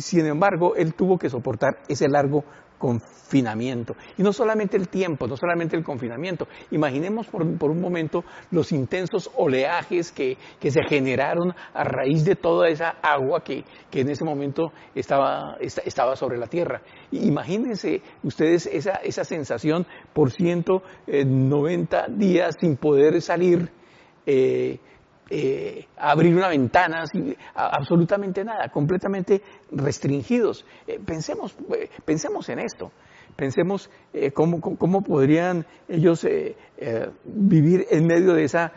sin 0.00 0.26
embargo 0.26 0.74
él 0.76 0.94
tuvo 0.94 1.18
que 1.18 1.30
soportar 1.30 1.78
ese 1.88 2.08
largo 2.08 2.44
confinamiento. 2.80 3.94
Y 4.16 4.22
no 4.22 4.32
solamente 4.32 4.76
el 4.78 4.88
tiempo, 4.88 5.28
no 5.28 5.36
solamente 5.36 5.76
el 5.76 5.84
confinamiento. 5.84 6.48
Imaginemos 6.70 7.26
por, 7.26 7.42
un 7.42 7.80
momento 7.80 8.24
los 8.50 8.72
intensos 8.72 9.30
oleajes 9.36 10.10
que, 10.10 10.38
se 10.58 10.82
generaron 10.88 11.54
a 11.74 11.84
raíz 11.84 12.24
de 12.24 12.36
toda 12.36 12.68
esa 12.68 12.96
agua 13.02 13.44
que, 13.44 13.64
en 13.92 14.08
ese 14.08 14.24
momento 14.24 14.72
estaba, 14.94 15.58
estaba 15.60 16.16
sobre 16.16 16.38
la 16.38 16.46
tierra. 16.46 16.80
Imagínense 17.12 18.00
ustedes 18.22 18.66
esa, 18.66 18.94
esa 19.04 19.24
sensación 19.24 19.86
por 20.14 20.32
190 20.32 22.06
días 22.08 22.56
sin 22.58 22.76
poder 22.78 23.20
salir. 23.20 23.70
Eh, 24.24 24.78
eh, 25.32 25.86
abrir 25.96 26.34
una 26.34 26.48
ventana, 26.48 27.04
absolutamente 27.54 28.44
nada, 28.44 28.68
completamente 28.68 29.40
restringidos. 29.70 30.66
Eh, 30.88 30.98
pensemos, 31.06 31.56
eh, 31.72 31.88
pensemos 32.04 32.48
en 32.48 32.58
esto, 32.58 32.90
pensemos 33.36 33.88
cómo, 34.34 34.60
cómo, 34.60 35.02
podrían 35.02 35.64
ellos 35.88 36.26
vivir 37.24 37.86
en 37.90 38.06
medio 38.06 38.34
de 38.34 38.42
esa 38.42 38.72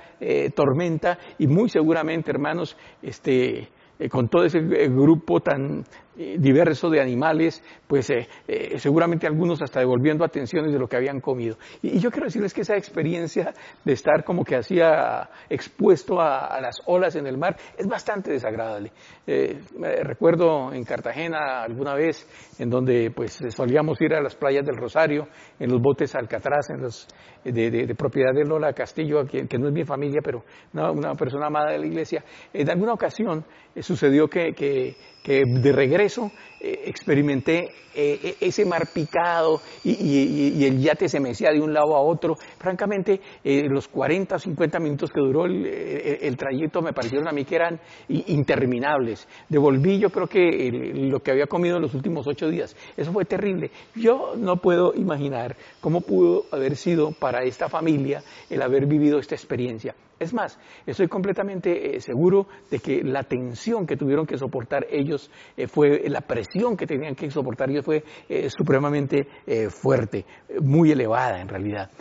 tormenta 0.56 1.18
y 1.40 1.48
muy 1.48 1.70
seguramente, 1.70 2.30
hermanos, 2.30 2.78
este, 3.02 3.68
con 4.12 4.30
todo 4.30 4.46
ese 4.46 4.60
grupo 4.62 5.40
tan 5.40 5.84
eh, 6.15 6.36
diverso 6.38 6.91
de 6.91 7.01
animales, 7.01 7.63
pues 7.88 8.08
eh, 8.12 8.27
eh, 8.48 8.77
seguramente 8.77 9.25
algunos 9.25 9.63
hasta 9.63 9.79
devolviendo 9.79 10.24
atenciones 10.24 10.72
de 10.72 10.77
lo 10.77 10.88
que 10.88 10.96
habían 10.96 11.20
comido. 11.20 11.58
Y, 11.82 11.98
yo 11.98 12.12
quiero 12.12 12.25
decirles 12.25 12.53
que 12.53 12.62
esa 12.62 12.77
experiencia 12.77 13.51
de 13.84 13.93
estar 13.93 14.24
como 14.24 14.46
que 14.46 14.55
hacía 14.55 15.27
expuesto 15.50 16.22
a, 16.22 16.62
las 16.62 16.84
olas 16.86 17.15
en 17.15 17.25
el 17.25 17.39
mar 17.39 17.58
es 17.75 17.88
bastante 17.88 18.32
desagradable. 18.32 18.91
recuerdo 19.25 20.72
en 20.72 20.84
Cartagena 20.84 21.63
alguna 21.63 21.96
vez 21.96 22.27
en 22.60 22.70
donde 22.70 23.10
pues 23.10 23.39
solíamos 23.50 24.00
ir 24.00 24.13
a 24.13 24.22
las 24.22 24.36
playas 24.36 24.63
del 24.63 24.77
Rosario, 24.77 25.27
en 25.60 25.72
los 25.72 25.82
botes 25.82 26.13
Alcatraz, 26.13 26.70
en 26.70 26.82
los 26.82 27.08
de, 27.43 27.96
propiedad 27.98 28.34
de 28.34 28.46
Lola 28.46 28.74
Castillo, 28.74 29.25
que, 29.25 29.58
no 29.58 29.67
es 29.67 29.74
mi 29.74 29.84
familia, 29.84 30.22
pero 30.24 30.43
una, 30.74 31.15
persona 31.15 31.48
amada 31.48 31.72
de 31.72 31.79
la 31.79 31.88
iglesia. 31.88 32.24
En 32.53 32.70
alguna 32.70 32.93
ocasión 32.93 33.43
sucedió 33.82 34.27
que 34.27 34.96
de 35.25 35.72
regreso 35.72 36.03
eh, 36.06 36.84
experimenté 36.86 37.72
eh, 37.96 38.38
e, 38.40 38.48
ese 38.48 38.66
mar 38.66 38.88
picado 38.88 39.62
y, 39.84 40.66
el 40.66 40.80
yate 40.80 41.08
se 41.10 41.20
mecía 41.20 41.52
de 41.52 41.62
un 41.62 41.74
lado 41.74 41.96
a 41.96 42.00
otro. 42.00 42.36
Francamente, 42.58 43.20
eh, 43.44 43.68
los 43.70 43.88
40 43.88 44.36
o 44.36 44.40
50 44.40 44.80
minutos 44.80 45.12
que 45.12 45.20
duró 45.20 45.46
el, 45.46 46.36
trayecto 46.38 46.82
me 46.82 46.94
parecieron 46.94 47.28
a 47.28 47.32
mí 47.32 47.46
que 47.46 47.56
eran 47.56 47.80
interminables. 48.08 49.28
Devolví 49.50 50.00
yo 50.00 50.10
creo 50.10 50.28
que 50.28 50.72
lo 50.94 51.22
que 51.22 51.32
había 51.32 51.48
comido 51.48 51.76
en 51.78 51.82
los 51.82 51.94
últimos 51.94 52.28
ocho 52.28 52.50
días. 52.50 52.76
Eso 52.98 53.12
fue 53.12 53.26
terrible. 53.26 53.72
Yo 53.96 54.34
no 54.38 54.58
puedo 54.58 54.94
imaginar 54.96 55.56
cómo 55.80 56.02
pudo 56.02 56.46
haber 56.52 56.76
sido 56.76 57.12
para 57.12 57.44
esta 57.44 57.70
familia 57.70 58.24
el 58.50 58.62
haber 58.62 58.86
vivido 58.86 59.20
esta 59.20 59.36
experiencia. 59.36 59.96
Es 60.24 60.34
más, 60.34 60.58
estoy 60.86 61.10
completamente 61.10 62.00
seguro 62.00 62.48
de 62.72 62.80
que 62.80 63.03
la 63.03 63.24
tensión 63.24 63.86
que 63.86 63.98
tuvieron 63.98 64.25
que 64.25 64.38
soportar 64.38 64.88
ellos 64.89 65.30
eh, 65.58 65.68
fue 65.68 66.08
la 66.08 66.22
presión 66.22 66.77
que 66.77 66.88
tenían 66.88 67.13
que 67.13 67.30
soportar 67.30 67.70
ellos 67.70 67.84
fue 67.84 68.06
eh, 68.30 68.50
supremamente 68.50 69.27
eh, 69.46 69.70
fuerte, 69.70 70.25
muy 70.62 70.92
elevada 70.92 71.42
en 71.42 71.50
realidad. 71.50 71.92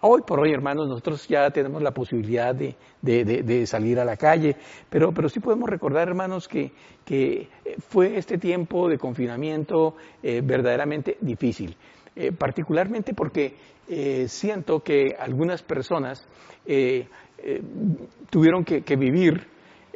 hoy 0.00 0.22
por 0.22 0.40
hoy, 0.40 0.52
hermanos, 0.52 0.88
nosotros 0.88 1.28
ya 1.28 1.50
tenemos 1.50 1.82
la 1.82 1.90
posibilidad 1.90 2.54
de, 2.54 3.66
salir 3.66 4.00
a 4.00 4.06
la 4.06 4.16
calle, 4.16 4.56
pero, 4.88 5.12
pero 5.12 5.28
sí 5.28 5.38
podemos 5.38 5.68
recordar, 5.68 6.08
hermanos, 6.08 6.48
que, 6.48 6.72
que 7.04 7.48
fue 7.90 8.16
este 8.16 8.38
tiempo 8.38 8.88
de 8.88 8.96
confinamiento 8.96 9.96
verdaderamente 10.22 11.18
difícil. 11.20 11.76
particularmente 12.38 13.12
porque 13.12 13.54
siento 14.26 14.80
que 14.80 15.16
algunas 15.18 15.62
personas 15.62 16.28
tuvieron 18.30 18.64
que 18.64 18.96
vivir 18.96 19.48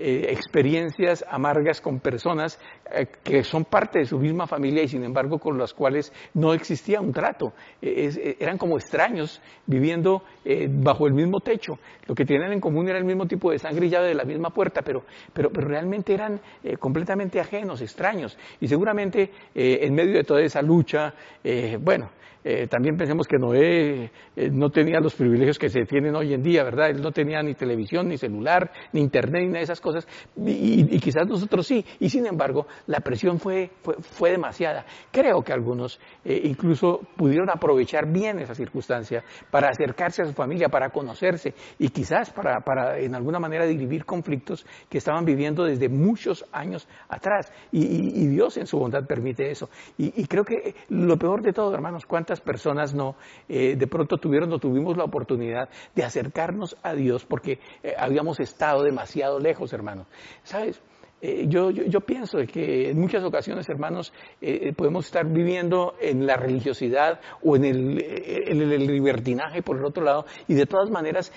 eh, 0.04 0.32
experiencias 0.32 1.24
amargas 1.28 1.80
con 1.80 2.00
personas 2.00 2.58
eh, 2.94 3.06
que 3.22 3.42
son 3.42 3.64
parte 3.64 4.00
de 4.00 4.04
su 4.04 4.18
misma 4.18 4.46
familia 4.46 4.82
y 4.82 4.88
sin 4.88 5.04
embargo 5.04 5.38
con 5.38 5.58
las 5.58 5.72
cuales 5.72 6.12
no 6.34 6.52
existía 6.52 7.00
un 7.00 7.12
trato. 7.12 7.52
Eh, 7.80 8.36
eran 8.38 8.58
como 8.58 8.76
extraños 8.76 9.40
viviendo 9.66 10.22
bajo 10.68 11.06
el 11.06 11.14
mismo 11.14 11.40
techo. 11.40 11.78
Lo 12.06 12.14
que 12.14 12.24
tenían 12.24 12.52
en 12.52 12.60
común 12.60 12.88
era 12.88 12.98
el 12.98 13.04
mismo 13.04 13.26
tipo 13.26 13.50
de 13.50 13.58
sangre 13.58 13.86
y 13.86 13.90
llave 13.90 14.08
de 14.08 14.14
la 14.14 14.24
misma 14.24 14.50
puerta, 14.50 14.82
pero, 14.82 15.04
pero, 15.32 15.50
pero 15.50 15.68
realmente 15.68 16.12
eran 16.12 16.40
completamente 16.78 17.40
ajenos, 17.40 17.80
extraños. 17.80 18.36
Y 18.60 18.68
seguramente 18.68 19.30
en 19.54 19.94
medio 19.94 20.14
de 20.14 20.24
toda 20.24 20.42
esa 20.42 20.62
lucha, 20.62 21.14
bueno, 21.80 22.10
eh, 22.44 22.66
también 22.66 22.96
pensemos 22.96 23.28
que 23.28 23.38
Noé 23.38 24.10
eh, 24.34 24.50
no 24.50 24.70
tenía 24.70 24.98
los 24.98 25.14
privilegios 25.14 25.58
que 25.58 25.68
se 25.68 25.84
tienen 25.84 26.16
hoy 26.16 26.34
en 26.34 26.42
día, 26.42 26.64
¿verdad? 26.64 26.90
Él 26.90 27.00
no 27.00 27.12
tenía 27.12 27.40
ni 27.42 27.54
televisión, 27.54 28.08
ni 28.08 28.18
celular, 28.18 28.72
ni 28.92 29.00
internet, 29.00 29.42
ni 29.42 29.46
nada 29.48 29.58
de 29.58 29.64
esas 29.64 29.80
cosas, 29.80 30.08
y, 30.36 30.98
quizás 30.98 31.26
nosotros 31.28 31.66
sí, 31.66 31.84
y 32.00 32.08
sin 32.08 32.26
embargo 32.26 32.66
la 32.86 33.00
presión 33.00 33.38
fue, 33.38 33.70
fue, 34.00 34.30
demasiada. 34.30 34.84
Creo 35.10 35.42
que 35.42 35.52
algunos 35.52 36.00
eh, 36.24 36.40
incluso 36.44 37.00
pudieron 37.16 37.50
aprovechar 37.50 38.06
bien 38.10 38.38
esa 38.38 38.54
circunstancia 38.54 39.24
para 39.50 39.68
acercarse 39.68 40.22
a 40.22 40.26
su 40.26 40.32
familia, 40.32 40.68
para 40.68 40.90
conocerse 40.90 41.54
y 41.78 41.88
quizás 41.88 42.30
para, 42.30 42.60
para 42.60 42.98
en 42.98 43.14
alguna 43.14 43.38
manera 43.38 43.66
dirimir 43.66 44.04
conflictos 44.04 44.66
que 44.88 44.98
estaban 44.98 45.24
viviendo 45.24 45.64
desde 45.64 45.88
muchos 45.88 46.44
años 46.52 46.88
atrás, 47.08 47.52
y, 47.70 48.26
Dios 48.32 48.56
en 48.56 48.66
su 48.66 48.78
bondad 48.78 49.06
permite 49.06 49.50
eso. 49.50 49.68
Y, 49.98 50.26
creo 50.26 50.44
que 50.44 50.74
lo 50.88 51.16
peor 51.18 51.42
de 51.42 51.52
todo, 51.52 51.74
hermanos, 51.74 52.06
cuántas 52.06 52.40
personas 52.40 52.94
no, 52.94 53.16
eh, 53.48 53.76
de 53.76 53.86
pronto 53.86 54.16
tuvieron 54.18 54.52
o 54.52 54.58
tuvimos 54.58 54.96
la 54.96 55.04
oportunidad 55.04 55.68
de 55.94 56.04
acercarnos 56.04 56.76
a 56.82 56.94
Dios 56.94 57.24
porque 57.24 57.58
eh, 57.82 57.94
habíamos 57.98 58.40
estado 58.40 58.82
demasiado 58.82 59.38
lejos, 59.38 59.72
hermanos. 59.72 60.06
¿Sabes? 60.44 60.80
Eh, 61.24 61.44
yo, 61.46 61.70
yo, 61.70 62.00
pienso 62.00 62.38
que 62.52 62.90
en 62.90 62.98
muchas 62.98 63.22
ocasiones, 63.22 63.68
hermanos, 63.68 64.12
eh, 64.40 64.72
podemos 64.76 65.06
estar 65.06 65.24
viviendo 65.24 65.94
en 66.00 66.26
la 66.26 66.36
religiosidad 66.36 67.20
o 67.44 67.54
en 67.54 67.64
el, 67.64 68.02
el, 68.02 68.86
libertinaje 68.88 69.62
por 69.62 69.76
el 69.76 69.84
otro 69.84 70.02
lado 70.02 70.24
y 70.48 70.54
de 70.54 70.66
todas 70.66 70.90
maneras 70.90 71.32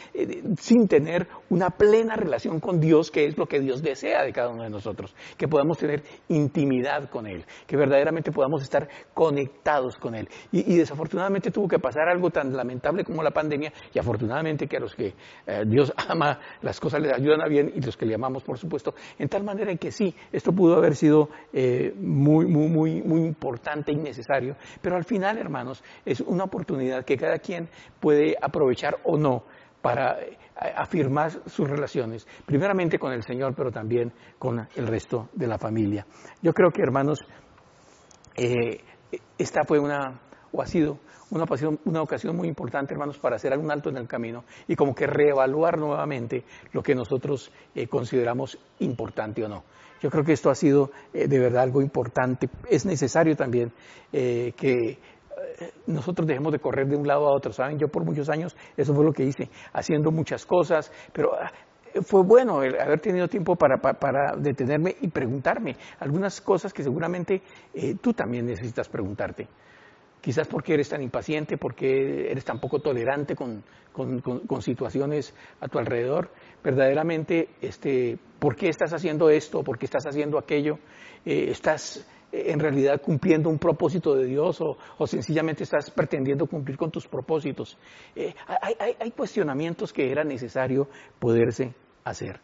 sin 0.57 0.87
tener 0.87 1.27
una 1.51 1.69
plena 1.69 2.15
relación 2.15 2.59
con 2.59 2.79
Dios, 2.79 3.11
que 3.11 3.27
es 3.27 3.37
lo 3.37 3.45
que 3.45 3.59
Dios 3.59 3.83
desea 3.83 4.23
de 4.23 4.33
cada 4.33 4.49
uno 4.49 4.63
de 4.63 4.71
nosotros, 4.71 5.13
que 5.37 5.47
podamos 5.47 5.77
tener 5.77 6.01
intimidad 6.29 7.07
con 7.11 7.27
Él, 7.27 7.45
que 7.67 7.77
verdaderamente 7.77 8.31
podamos 8.31 8.63
estar 8.63 8.89
conectados 9.13 9.97
con 9.97 10.15
Él. 10.15 10.27
Y, 10.51 10.73
y 10.73 10.77
desafortunadamente 10.77 11.51
tuvo 11.51 11.67
que 11.67 11.77
pasar 11.77 12.09
algo 12.09 12.31
tan 12.31 12.51
lamentable 12.57 13.03
como 13.03 13.21
la 13.21 13.29
pandemia 13.29 13.71
y 13.93 13.99
afortunadamente 13.99 14.65
que 14.65 14.77
a 14.77 14.79
los 14.79 14.95
que 14.95 15.13
Dios 15.67 15.93
ama 16.09 16.39
las 16.63 16.79
cosas 16.79 17.01
les 17.01 17.13
ayudan 17.13 17.43
a 17.43 17.47
bien 17.47 17.71
y 17.75 17.81
los 17.81 17.95
que 17.95 18.07
le 18.07 18.15
amamos, 18.15 18.43
por 18.43 18.57
supuesto, 18.57 18.95
en 19.19 19.29
tal 19.29 19.43
manera 19.43 19.74
que 19.77 19.91
sí, 19.91 20.15
esto 20.31 20.51
pudo 20.51 20.75
haber 20.75 20.95
sido 20.95 21.29
eh, 21.53 21.93
muy, 21.97 22.45
muy, 22.45 22.67
muy, 22.67 23.01
muy 23.01 23.21
importante 23.21 23.91
y 23.91 23.95
necesario, 23.95 24.55
pero 24.81 24.95
al 24.95 25.03
final, 25.03 25.37
hermanos, 25.37 25.83
es 26.05 26.21
una 26.21 26.45
oportunidad 26.45 27.03
que 27.05 27.17
cada 27.17 27.39
quien 27.39 27.69
puede 27.99 28.35
aprovechar 28.41 28.97
o 29.03 29.17
no 29.17 29.43
para 29.81 30.19
eh, 30.19 30.37
afirmar 30.75 31.31
sus 31.45 31.69
relaciones, 31.69 32.27
primeramente 32.45 32.97
con 32.97 33.11
el 33.13 33.23
Señor, 33.23 33.53
pero 33.55 33.71
también 33.71 34.11
con 34.39 34.67
el 34.75 34.87
resto 34.87 35.29
de 35.33 35.47
la 35.47 35.57
familia. 35.57 36.05
Yo 36.41 36.53
creo 36.53 36.71
que, 36.71 36.81
hermanos, 36.81 37.19
eh, 38.35 38.81
esta 39.37 39.63
fue 39.63 39.79
una, 39.79 40.21
ha 40.61 40.67
sido 40.67 40.99
una 41.31 41.43
ocasión, 41.43 41.79
una 41.85 42.01
ocasión 42.01 42.35
muy 42.35 42.47
importante, 42.47 42.93
hermanos, 42.93 43.17
para 43.17 43.35
hacer 43.35 43.51
algún 43.53 43.71
alto 43.71 43.89
en 43.89 43.97
el 43.97 44.07
camino 44.07 44.43
y 44.67 44.75
como 44.75 44.93
que 44.93 45.07
reevaluar 45.07 45.77
nuevamente 45.77 46.43
lo 46.71 46.83
que 46.83 46.95
nosotros 46.95 47.51
eh, 47.73 47.87
consideramos 47.87 48.57
importante 48.79 49.43
o 49.43 49.47
no. 49.47 49.63
Yo 50.01 50.09
creo 50.09 50.23
que 50.23 50.33
esto 50.33 50.49
ha 50.49 50.55
sido 50.55 50.91
eh, 51.13 51.27
de 51.27 51.39
verdad 51.39 51.63
algo 51.63 51.81
importante. 51.81 52.49
Es 52.69 52.85
necesario 52.85 53.35
también 53.35 53.71
eh, 54.11 54.53
que 54.55 54.99
nosotros 55.87 56.27
dejemos 56.27 56.51
de 56.51 56.59
correr 56.59 56.87
de 56.87 56.95
un 56.95 57.07
lado 57.07 57.27
a 57.27 57.35
otro. 57.35 57.53
Saben, 57.53 57.79
yo 57.79 57.87
por 57.87 58.03
muchos 58.03 58.29
años 58.29 58.55
eso 58.75 58.93
fue 58.93 59.05
lo 59.05 59.13
que 59.13 59.23
hice, 59.23 59.49
haciendo 59.73 60.11
muchas 60.11 60.45
cosas, 60.45 60.91
pero 61.13 61.33
ah, 61.33 61.51
fue 62.03 62.23
bueno 62.23 62.57
haber 62.57 62.99
tenido 62.99 63.27
tiempo 63.27 63.55
para, 63.55 64.35
detenerme 64.37 64.95
y 65.01 65.07
preguntarme 65.07 65.77
algunas 65.99 66.41
cosas 66.41 66.73
que 66.73 66.83
seguramente 66.83 67.41
tú 68.01 68.13
también 68.13 68.45
necesitas 68.45 68.89
preguntarte 68.89 69.47
quizás 70.25 70.47
porque 70.47 70.73
eres 70.73 70.89
tan 70.89 71.03
impaciente, 71.03 71.55
porque 71.55 72.31
eres 72.31 72.43
tan 72.43 72.59
poco 72.59 72.79
tolerante 72.79 73.35
con, 73.35 73.63
situaciones 74.59 75.35
a 75.59 75.67
tu 75.67 75.77
alrededor, 75.77 76.31
verdaderamente, 76.63 77.49
este, 77.61 78.17
¿por 78.39 78.55
qué 78.55 78.69
estás 78.69 78.91
haciendo 78.91 79.29
esto? 79.29 79.63
¿Por 79.63 79.77
qué 79.77 79.85
estás 79.85 80.03
haciendo 80.07 80.39
aquello? 80.39 80.79
Eh, 81.23 81.51
¿Estás 81.51 82.07
eh, 82.31 82.45
en 82.47 82.59
realidad 82.59 82.99
cumpliendo 83.03 83.51
un 83.51 83.59
propósito 83.59 84.15
de 84.15 84.25
Dios 84.25 84.59
o, 84.61 85.05
sencillamente 85.05 85.61
estás 85.61 85.91
pretendiendo 85.91 86.47
cumplir 86.47 86.75
con 86.75 86.89
tus 86.89 87.07
propósitos? 87.07 87.77
Eh, 88.15 88.33
hay, 88.99 89.11
cuestionamientos 89.11 89.93
que 89.93 90.11
era 90.11 90.23
necesario 90.23 90.87
poderse 91.19 91.71
hacer. 92.03 92.39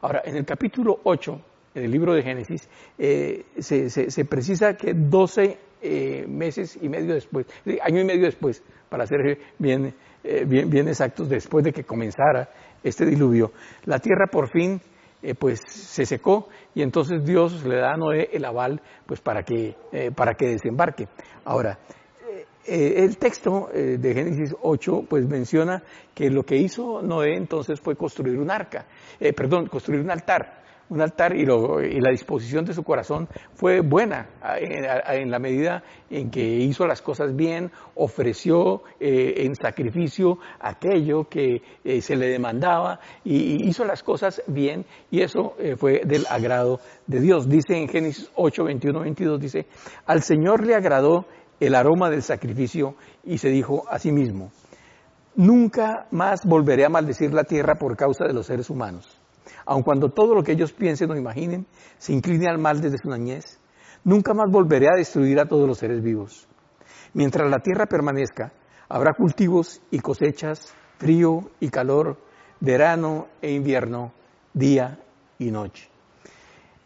Ahora, 0.00 0.22
en 0.24 0.34
el 0.34 0.44
capítulo 0.44 0.98
8, 1.04 1.40
en 1.76 1.84
el 1.84 1.90
libro 1.92 2.14
de 2.14 2.22
Génesis, 2.24 2.68
se, 2.98 3.90
se, 3.90 4.24
precisa 4.24 4.76
que 4.76 4.92
12 4.92 5.70
eh, 5.82 6.24
meses 6.28 6.78
y 6.80 6.88
medio 6.88 7.14
después, 7.14 7.46
año 7.82 8.00
y 8.00 8.04
medio 8.04 8.26
después, 8.26 8.62
para 8.88 9.04
ser 9.06 9.38
bien, 9.58 9.94
eh, 10.22 10.44
bien, 10.46 10.70
bien 10.70 10.86
exactos, 10.86 11.28
después 11.28 11.64
de 11.64 11.72
que 11.72 11.82
comenzara 11.82 12.48
este 12.84 13.04
diluvio, 13.04 13.50
la 13.84 13.98
tierra 13.98 14.26
por 14.30 14.48
fin 14.48 14.80
eh, 15.22 15.34
pues 15.34 15.60
se 15.66 16.06
secó 16.06 16.48
y 16.74 16.82
entonces 16.82 17.24
Dios 17.24 17.64
le 17.64 17.78
da 17.78 17.94
a 17.94 17.96
Noé 17.96 18.30
el 18.32 18.44
aval 18.44 18.80
pues 19.06 19.20
para 19.20 19.42
que, 19.42 19.74
para 20.14 20.34
que 20.34 20.46
desembarque. 20.46 21.08
Ahora, 21.44 21.78
el 22.64 23.16
texto 23.18 23.68
de 23.72 24.14
Génesis 24.14 24.54
8 24.62 25.06
pues 25.08 25.26
menciona 25.26 25.82
que 26.14 26.30
lo 26.30 26.44
que 26.44 26.56
hizo 26.56 27.02
Noé 27.02 27.36
entonces 27.36 27.80
fue 27.80 27.96
construir 27.96 28.38
un 28.38 28.50
arca, 28.50 28.86
perdón, 29.36 29.66
construir 29.66 30.00
un 30.00 30.10
altar 30.10 30.61
un 30.92 31.00
altar 31.00 31.34
y, 31.34 31.46
la 31.46 32.10
disposición 32.10 32.66
de 32.66 32.74
su 32.74 32.82
corazón 32.82 33.26
fue 33.54 33.80
buena 33.80 34.28
en, 34.58 35.30
la 35.30 35.38
medida 35.38 35.82
en 36.10 36.30
que 36.30 36.42
hizo 36.42 36.86
las 36.86 37.00
cosas 37.00 37.34
bien, 37.34 37.70
ofreció 37.94 38.82
eh, 39.00 39.34
en 39.38 39.54
sacrificio 39.54 40.38
aquello 40.60 41.24
que 41.30 41.62
eh, 41.82 42.02
se 42.02 42.14
le 42.14 42.28
demandaba 42.28 43.00
y, 43.24 43.66
hizo 43.66 43.86
las 43.86 44.02
cosas 44.02 44.42
bien 44.46 44.84
y 45.10 45.22
eso 45.22 45.54
eh, 45.58 45.76
fue 45.76 46.02
del 46.04 46.26
agrado 46.28 46.80
de 47.06 47.20
Dios. 47.20 47.48
Dice 47.48 47.74
en 47.74 47.88
Génesis 47.88 48.30
8, 48.34 48.64
21, 48.64 49.00
22, 49.00 49.40
dice, 49.40 49.66
al 50.04 50.22
Señor 50.22 50.66
le 50.66 50.74
agradó 50.74 51.24
el 51.58 51.74
aroma 51.74 52.10
del 52.10 52.22
sacrificio 52.22 52.96
y 53.24 53.38
se 53.38 53.48
dijo 53.48 53.84
a 53.88 53.98
sí 53.98 54.12
mismo, 54.12 54.52
nunca 55.36 56.06
más 56.10 56.44
volveré 56.44 56.84
a 56.84 56.90
maldecir 56.90 57.32
la 57.32 57.44
tierra 57.44 57.76
por 57.76 57.96
causa 57.96 58.26
de 58.26 58.34
los 58.34 58.44
seres 58.44 58.68
humanos 58.68 59.21
aun 59.66 59.82
cuando 59.82 60.08
todo 60.10 60.34
lo 60.34 60.42
que 60.42 60.52
ellos 60.52 60.72
piensen 60.72 61.10
o 61.10 61.16
imaginen 61.16 61.66
se 61.98 62.12
incline 62.12 62.48
al 62.48 62.58
mal 62.58 62.80
desde 62.80 62.98
su 62.98 63.08
niñez, 63.08 63.58
nunca 64.04 64.34
más 64.34 64.50
volveré 64.50 64.88
a 64.88 64.96
destruir 64.96 65.40
a 65.40 65.46
todos 65.46 65.66
los 65.66 65.78
seres 65.78 66.02
vivos. 66.02 66.48
Mientras 67.14 67.50
la 67.50 67.58
tierra 67.58 67.86
permanezca, 67.86 68.52
habrá 68.88 69.12
cultivos 69.14 69.80
y 69.90 69.98
cosechas, 70.00 70.74
frío 70.98 71.50
y 71.60 71.68
calor, 71.68 72.16
verano 72.60 73.28
e 73.40 73.52
invierno, 73.52 74.12
día 74.54 74.98
y 75.38 75.50
noche. 75.50 75.91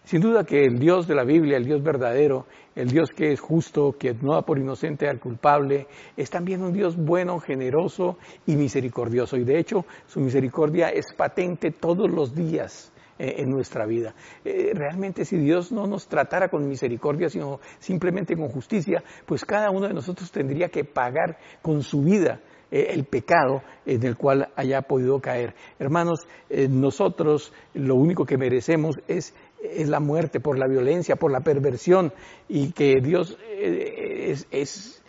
Sin 0.07 0.21
duda 0.21 0.45
que 0.45 0.63
el 0.63 0.79
Dios 0.79 1.09
de 1.09 1.17
la 1.17 1.25
Biblia, 1.25 1.57
el 1.57 1.65
Dios 1.65 1.83
verdadero, 1.83 2.47
el 2.77 2.89
Dios 2.89 3.11
que 3.11 3.33
es 3.33 3.41
justo, 3.41 3.97
que 3.99 4.15
no 4.15 4.35
da 4.35 4.43
por 4.43 4.57
inocente 4.57 5.09
al 5.09 5.19
culpable, 5.19 5.89
es 6.17 6.31
también 6.31 6.63
un 6.63 6.73
Dios 6.73 6.97
bueno, 6.97 7.41
generoso 7.41 8.17
y 8.47 8.55
misericordioso. 8.55 9.37
Y 9.37 9.43
de 9.43 9.59
hecho, 9.59 9.85
su 10.07 10.21
misericordia 10.21 10.91
es 10.91 11.07
patente 11.13 11.73
todos 11.73 12.09
los 12.09 12.37
días 12.37 12.93
eh, 13.19 13.37
en 13.39 13.51
nuestra 13.51 13.85
vida. 13.85 14.15
Eh, 14.45 14.73
realmente 14.75 15.25
si 15.25 15.39
Dios 15.39 15.73
no 15.73 15.87
nos 15.87 16.07
tratara 16.07 16.51
con 16.51 16.69
misericordia, 16.69 17.31
sino 17.31 17.61
simplemente 17.79 18.37
con 18.37 18.49
justicia, 18.49 19.03
pues 19.25 19.45
cada 19.45 19.71
uno 19.71 19.89
de 19.89 19.95
nosotros 19.95 20.31
tendría 20.31 20.69
que 20.69 20.85
pagar 20.85 21.39
con 21.63 21.83
su 21.83 22.03
vida 22.03 22.43
eh, 22.71 22.89
el 22.91 23.07
pecado 23.07 23.63
en 23.87 24.05
el 24.05 24.17
cual 24.17 24.51
haya 24.55 24.83
podido 24.83 25.19
caer. 25.19 25.55
Hermanos, 25.79 26.29
nosotros 26.69 27.55
lo 27.73 27.95
único 27.95 28.27
que 28.27 28.37
merecemos 28.37 28.97
es 29.09 29.35
es 29.75 29.89
la 29.89 30.01
muerte, 30.01 30.41
por 30.41 30.59
la 30.59 30.67
violencia, 30.67 31.17
por 31.17 31.31
la 31.31 31.41
perversión, 31.41 32.13
y 32.49 32.73
que 32.73 32.97
Dios 33.03 33.37
eh, 33.51 34.37
es, 34.51 35.03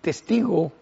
testigo 0.00 0.72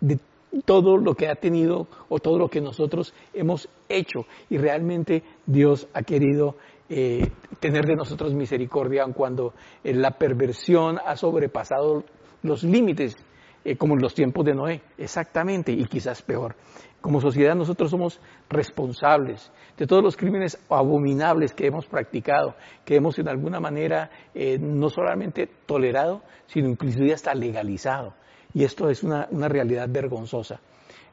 de 0.00 0.18
todo 0.64 0.96
lo 0.96 1.14
que 1.14 1.28
ha 1.28 1.34
tenido 1.34 1.88
o 2.08 2.20
todo 2.20 2.38
lo 2.38 2.48
que 2.48 2.60
nosotros 2.60 3.12
hemos 3.32 3.68
hecho. 3.88 4.26
Y 4.48 4.58
realmente 4.58 5.22
Dios 5.46 5.88
ha 5.92 6.02
querido 6.02 6.54
eh, 6.88 7.30
tener 7.58 7.86
de 7.86 7.96
nosotros 7.96 8.34
misericordia 8.34 9.04
cuando 9.12 9.54
eh, 9.82 9.92
la 9.92 10.12
perversión 10.12 10.98
ha 11.04 11.16
sobrepasado 11.16 12.04
los 12.42 12.62
límites, 12.62 13.16
como 13.78 13.94
en 13.94 14.02
los 14.02 14.14
tiempos 14.14 14.44
de 14.44 14.54
Noé, 14.54 14.82
exactamente, 14.98 15.72
y 15.72 15.84
quizás 15.86 16.20
peor. 16.22 16.54
Como 17.04 17.20
sociedad 17.20 17.54
nosotros 17.54 17.90
somos 17.90 18.18
responsables 18.48 19.52
de 19.76 19.86
todos 19.86 20.02
los 20.02 20.16
crímenes 20.16 20.58
abominables 20.70 21.52
que 21.52 21.66
hemos 21.66 21.84
practicado, 21.84 22.54
que 22.82 22.96
hemos 22.96 23.18
en 23.18 23.28
alguna 23.28 23.60
manera 23.60 24.10
eh, 24.34 24.58
no 24.58 24.88
solamente 24.88 25.46
tolerado, 25.66 26.22
sino 26.46 26.66
inclusive 26.68 27.12
hasta 27.12 27.34
legalizado. 27.34 28.14
Y 28.54 28.64
esto 28.64 28.88
es 28.88 29.02
una, 29.02 29.26
realidad 29.48 29.86
vergonzosa. 29.90 30.60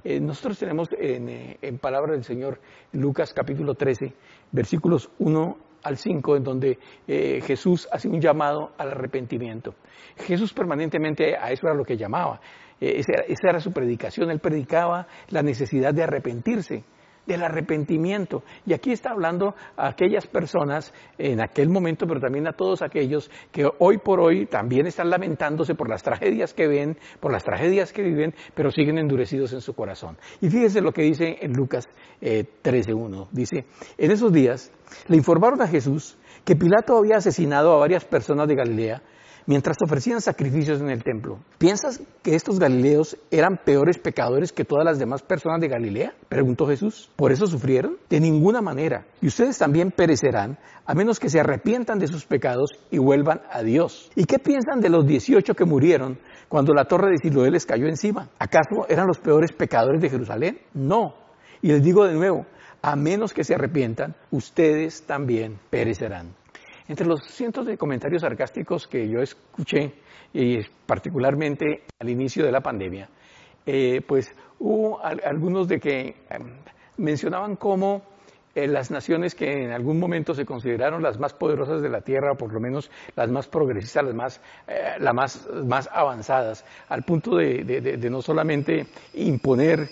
Eh, 0.03 0.21
nosotros 0.21 0.59
tenemos 0.59 0.87
en, 0.97 1.27
eh, 1.27 1.57
en 1.61 1.77
palabra 1.77 2.13
del 2.13 2.23
Señor 2.23 2.61
Lucas 2.93 3.33
capítulo 3.33 3.75
13, 3.75 4.13
versículos 4.53 5.09
1 5.19 5.70
al 5.83 5.97
5, 5.97 6.37
en 6.37 6.43
donde 6.43 6.79
Jesús 7.07 7.87
hace 7.91 8.07
un 8.07 8.21
llamado 8.21 8.71
al 8.77 8.91
arrepentimiento. 8.91 9.75
Jesús 10.17 10.53
permanentemente 10.53 11.35
a 11.37 11.51
eso 11.51 11.67
era 11.67 11.75
lo 11.75 11.83
que 11.83 11.97
llamaba. 11.97 12.39
Eh, 12.81 13.03
esa 13.27 13.49
era, 13.49 13.59
su 13.59 13.71
predicación, 13.71 14.31
él 14.31 14.39
predicaba 14.39 15.07
la 15.29 15.43
necesidad 15.43 15.93
de 15.93 16.03
arrepentirse, 16.03 16.83
del 17.25 17.43
arrepentimiento. 17.43 18.43
Y 18.65 18.73
aquí 18.73 18.91
está 18.91 19.11
hablando 19.11 19.55
a 19.77 19.87
aquellas 19.89 20.27
personas 20.27 20.93
en 21.17 21.41
aquel 21.41 21.69
momento, 21.69 22.07
pero 22.07 22.19
también 22.19 22.47
a 22.47 22.53
todos 22.53 22.81
aquellos 22.81 23.29
que 23.51 23.69
hoy 23.79 23.97
por 23.97 24.19
hoy 24.19 24.45
también 24.45 24.87
están 24.87 25.09
lamentándose 25.09 25.75
por 25.75 25.89
las 25.89 26.03
tragedias 26.03 26.53
que 26.53 26.67
ven, 26.67 26.97
por 27.19 27.31
las 27.31 27.43
tragedias 27.43 27.93
que 27.93 28.01
viven, 28.01 28.33
pero 28.53 28.71
siguen 28.71 28.97
endurecidos 28.97 29.53
en 29.53 29.61
su 29.61 29.73
corazón. 29.73 30.17
Y 30.41 30.49
fíjese 30.49 30.81
lo 30.81 30.91
que 30.91 31.03
dice 31.03 31.37
en 31.41 31.53
Lucas 31.53 31.87
13.1. 32.21 33.23
Eh, 33.23 33.27
dice, 33.31 33.65
en 33.97 34.11
esos 34.11 34.31
días 34.31 34.71
le 35.07 35.17
informaron 35.17 35.61
a 35.61 35.67
Jesús 35.67 36.17
que 36.43 36.55
Pilato 36.55 36.97
había 36.97 37.17
asesinado 37.17 37.73
a 37.73 37.79
varias 37.79 38.05
personas 38.05 38.47
de 38.47 38.55
Galilea 38.55 39.01
mientras 39.45 39.77
ofrecían 39.83 40.21
sacrificios 40.21 40.81
en 40.81 40.89
el 40.89 41.03
templo. 41.03 41.39
¿Piensas 41.57 42.01
que 42.21 42.35
estos 42.35 42.59
galileos 42.59 43.17
eran 43.31 43.59
peores 43.63 43.97
pecadores 43.97 44.51
que 44.51 44.65
todas 44.65 44.85
las 44.85 44.99
demás 44.99 45.21
personas 45.21 45.61
de 45.61 45.67
Galilea? 45.67 46.13
Preguntó 46.29 46.67
Jesús. 46.67 47.09
¿Por 47.15 47.31
eso 47.31 47.47
sufrieron? 47.47 47.97
De 48.09 48.19
ninguna 48.19 48.61
manera. 48.61 49.05
Y 49.21 49.27
ustedes 49.27 49.57
también 49.57 49.91
perecerán 49.91 50.57
a 50.85 50.93
menos 50.93 51.19
que 51.19 51.29
se 51.29 51.39
arrepientan 51.39 51.99
de 51.99 52.07
sus 52.07 52.25
pecados 52.25 52.71
y 52.89 52.97
vuelvan 52.97 53.41
a 53.51 53.61
Dios. 53.61 54.11
¿Y 54.15 54.25
qué 54.25 54.39
piensan 54.39 54.81
de 54.81 54.89
los 54.89 55.05
18 55.05 55.53
que 55.53 55.65
murieron 55.65 56.19
cuando 56.49 56.73
la 56.73 56.85
torre 56.85 57.11
de 57.11 57.17
Siloé 57.17 57.51
les 57.51 57.65
cayó 57.65 57.87
encima? 57.87 58.29
¿Acaso 58.39 58.87
eran 58.89 59.07
los 59.07 59.19
peores 59.19 59.51
pecadores 59.51 60.01
de 60.01 60.09
Jerusalén? 60.09 60.59
No. 60.73 61.15
Y 61.61 61.69
les 61.69 61.83
digo 61.83 62.05
de 62.05 62.13
nuevo, 62.13 62.45
a 62.81 62.95
menos 62.95 63.33
que 63.33 63.43
se 63.43 63.53
arrepientan, 63.53 64.15
ustedes 64.31 65.03
también 65.03 65.59
perecerán. 65.69 66.33
Entre 66.91 67.07
los 67.07 67.23
cientos 67.23 67.65
de 67.65 67.77
comentarios 67.77 68.21
sarcásticos 68.21 68.85
que 68.85 69.07
yo 69.07 69.21
escuché, 69.21 69.93
y 70.33 70.59
particularmente 70.85 71.83
al 71.97 72.09
inicio 72.09 72.43
de 72.43 72.51
la 72.51 72.59
pandemia, 72.59 73.07
eh, 73.65 74.01
pues 74.05 74.35
hubo 74.59 74.99
algunos 75.01 75.69
de 75.69 75.79
que 75.79 76.15
em, 76.29 76.51
mencionaban 76.97 77.55
cómo 77.55 78.01
eh, 78.53 78.67
las 78.67 78.91
naciones 78.91 79.35
que 79.35 79.63
en 79.63 79.71
algún 79.71 80.01
momento 80.01 80.33
se 80.33 80.43
consideraron 80.43 81.01
las 81.01 81.17
más 81.17 81.33
poderosas 81.33 81.81
de 81.81 81.87
la 81.87 82.01
Tierra, 82.01 82.33
o 82.33 82.35
por 82.35 82.51
lo 82.51 82.59
menos 82.59 82.91
las 83.15 83.31
más 83.31 83.47
progresistas, 83.47 84.03
las 84.03 84.13
más, 84.13 84.41
eh, 84.67 85.13
más, 85.13 85.47
más 85.65 85.89
avanzadas, 85.93 86.65
al 86.89 87.03
punto 87.03 87.37
de, 87.37 87.97
no 88.11 88.21
solamente 88.21 88.85
imponer 89.13 89.87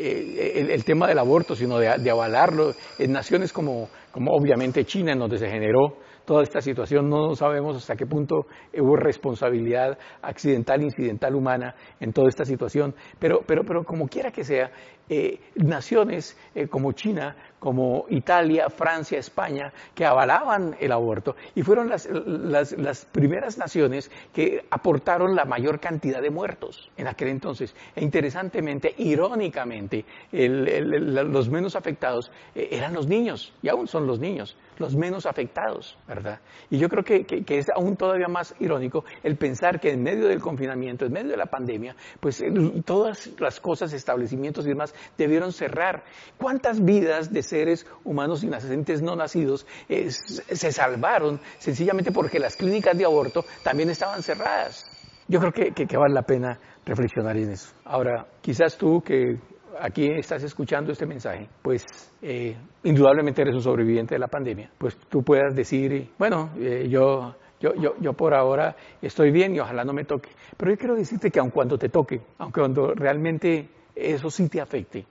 el, 0.00 0.84
tema 0.84 1.06
del 1.08 1.18
aborto, 1.18 1.54
sino 1.54 1.78
de, 1.78 2.10
avalarlo 2.10 2.74
en 2.98 3.12
naciones 3.12 3.52
como, 3.52 3.88
como 4.10 4.32
obviamente 4.32 4.84
China, 4.84 5.12
en 5.12 5.18
donde 5.18 5.38
se 5.38 5.48
generó 5.48 5.98
toda 6.24 6.42
esta 6.42 6.60
situación. 6.60 7.08
No 7.08 7.34
sabemos 7.34 7.76
hasta 7.76 7.96
qué 7.96 8.06
punto 8.06 8.46
hubo 8.78 8.96
responsabilidad 8.96 9.98
accidental, 10.22 10.82
incidental 10.82 11.34
humana 11.34 11.74
en 11.98 12.12
toda 12.12 12.28
esta 12.28 12.44
situación, 12.44 12.94
pero, 13.18 13.42
pero, 13.46 13.64
pero 13.64 13.84
como 13.84 14.08
quiera 14.08 14.30
que 14.30 14.44
sea, 14.44 14.70
eh, 15.08 15.40
naciones 15.56 16.38
eh, 16.54 16.68
como 16.68 16.92
China, 16.92 17.36
como 17.60 18.06
Italia, 18.08 18.68
Francia, 18.70 19.18
España, 19.18 19.72
que 19.94 20.04
avalaban 20.04 20.74
el 20.80 20.90
aborto 20.90 21.36
y 21.54 21.62
fueron 21.62 21.88
las, 21.88 22.08
las, 22.08 23.04
primeras 23.04 23.58
naciones 23.58 24.10
que 24.32 24.64
aportaron 24.70 25.36
la 25.36 25.44
mayor 25.44 25.78
cantidad 25.78 26.20
de 26.20 26.30
muertos 26.30 26.90
en 26.96 27.06
aquel 27.06 27.28
entonces. 27.28 27.74
E 27.94 28.02
interesantemente, 28.02 28.94
irónicamente, 28.98 30.04
los 30.32 31.48
menos 31.48 31.76
afectados 31.76 32.32
eh, 32.54 32.68
eran 32.72 32.94
los 32.94 33.06
niños, 33.06 33.52
y 33.62 33.68
aún 33.68 33.86
son 33.86 34.06
los 34.06 34.18
niños 34.18 34.56
los 34.80 34.96
menos 34.96 35.26
afectados, 35.26 35.96
¿verdad? 36.08 36.40
Y 36.70 36.78
yo 36.78 36.88
creo 36.88 37.04
que, 37.04 37.44
es 37.46 37.66
aún 37.76 37.96
todavía 37.96 38.28
más 38.28 38.54
irónico 38.58 39.04
el 39.22 39.36
pensar 39.36 39.78
que 39.78 39.92
en 39.92 40.02
medio 40.02 40.26
del 40.26 40.40
confinamiento, 40.40 41.04
en 41.04 41.12
medio 41.12 41.30
de 41.30 41.36
la 41.36 41.46
pandemia, 41.46 41.94
pues 42.18 42.42
todas 42.84 43.30
las 43.38 43.60
cosas, 43.60 43.92
establecimientos 43.92 44.64
y 44.64 44.70
demás 44.70 44.94
debieron 45.18 45.52
cerrar. 45.52 46.02
¿Cuántas 46.38 46.82
vidas 46.82 47.30
de 47.30 47.42
seres 47.50 47.86
humanos 48.04 48.42
inocentes 48.42 49.02
no 49.02 49.14
nacidos 49.16 49.66
eh, 49.88 50.10
se 50.10 50.72
salvaron 50.72 51.40
sencillamente 51.58 52.12
porque 52.12 52.38
las 52.38 52.56
clínicas 52.56 52.96
de 52.96 53.04
aborto 53.04 53.44
también 53.62 53.90
estaban 53.90 54.22
cerradas? 54.22 54.86
Yo 55.28 55.38
creo 55.38 55.52
que, 55.52 55.72
que 55.72 55.96
vale 55.96 56.14
la 56.14 56.22
pena 56.22 56.58
reflexionar 56.84 57.36
en 57.36 57.50
eso. 57.50 57.72
Ahora, 57.84 58.26
quizás 58.40 58.76
tú 58.76 59.00
que 59.00 59.38
aquí 59.78 60.08
estás 60.10 60.42
escuchando 60.42 60.92
este 60.92 61.06
mensaje, 61.06 61.48
pues 61.62 61.84
eh, 62.22 62.56
indudablemente 62.84 63.42
eres 63.42 63.54
un 63.54 63.62
sobreviviente 63.62 64.14
de 64.14 64.18
la 64.18 64.28
pandemia, 64.28 64.70
pues 64.78 64.96
tú 65.08 65.22
puedas 65.22 65.54
decir, 65.54 66.10
bueno, 66.18 66.50
eh, 66.58 66.88
yo, 66.88 67.34
yo, 67.60 67.74
yo, 67.74 67.94
yo, 68.00 68.12
por 68.12 68.34
ahora 68.34 68.74
estoy 69.00 69.30
bien 69.30 69.54
y 69.54 69.60
ojalá 69.60 69.84
no 69.84 69.92
me 69.92 70.04
toque. 70.04 70.30
Pero 70.56 70.72
yo 70.72 70.78
quiero 70.78 70.96
decirte 70.96 71.30
que 71.30 71.40
aun 71.40 71.50
cuando 71.50 71.78
te 71.78 71.88
toque, 71.88 72.20
aunque 72.38 72.60
cuando 72.60 72.94
realmente 72.94 73.68
eso 73.94 74.30
sí 74.30 74.48
te 74.48 74.60
afecte, 74.60 75.06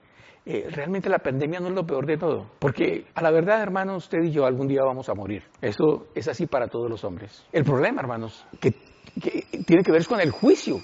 eh, 0.46 0.68
realmente 0.70 1.08
la 1.08 1.18
pandemia 1.18 1.60
no 1.60 1.68
es 1.68 1.74
lo 1.74 1.86
peor 1.86 2.06
de 2.06 2.16
todo. 2.16 2.46
Porque 2.58 3.06
a 3.14 3.22
la 3.22 3.30
verdad, 3.30 3.62
hermanos, 3.62 4.04
usted 4.04 4.22
y 4.22 4.30
yo 4.30 4.46
algún 4.46 4.68
día 4.68 4.82
vamos 4.82 5.08
a 5.08 5.14
morir. 5.14 5.44
Eso 5.60 6.06
es 6.14 6.28
así 6.28 6.46
para 6.46 6.68
todos 6.68 6.90
los 6.90 7.04
hombres. 7.04 7.44
El 7.52 7.64
problema, 7.64 8.00
hermanos, 8.00 8.44
que, 8.60 8.72
que 9.20 9.44
tiene 9.66 9.82
que 9.82 9.92
ver 9.92 10.06
con 10.06 10.20
el 10.20 10.30
juicio 10.30 10.80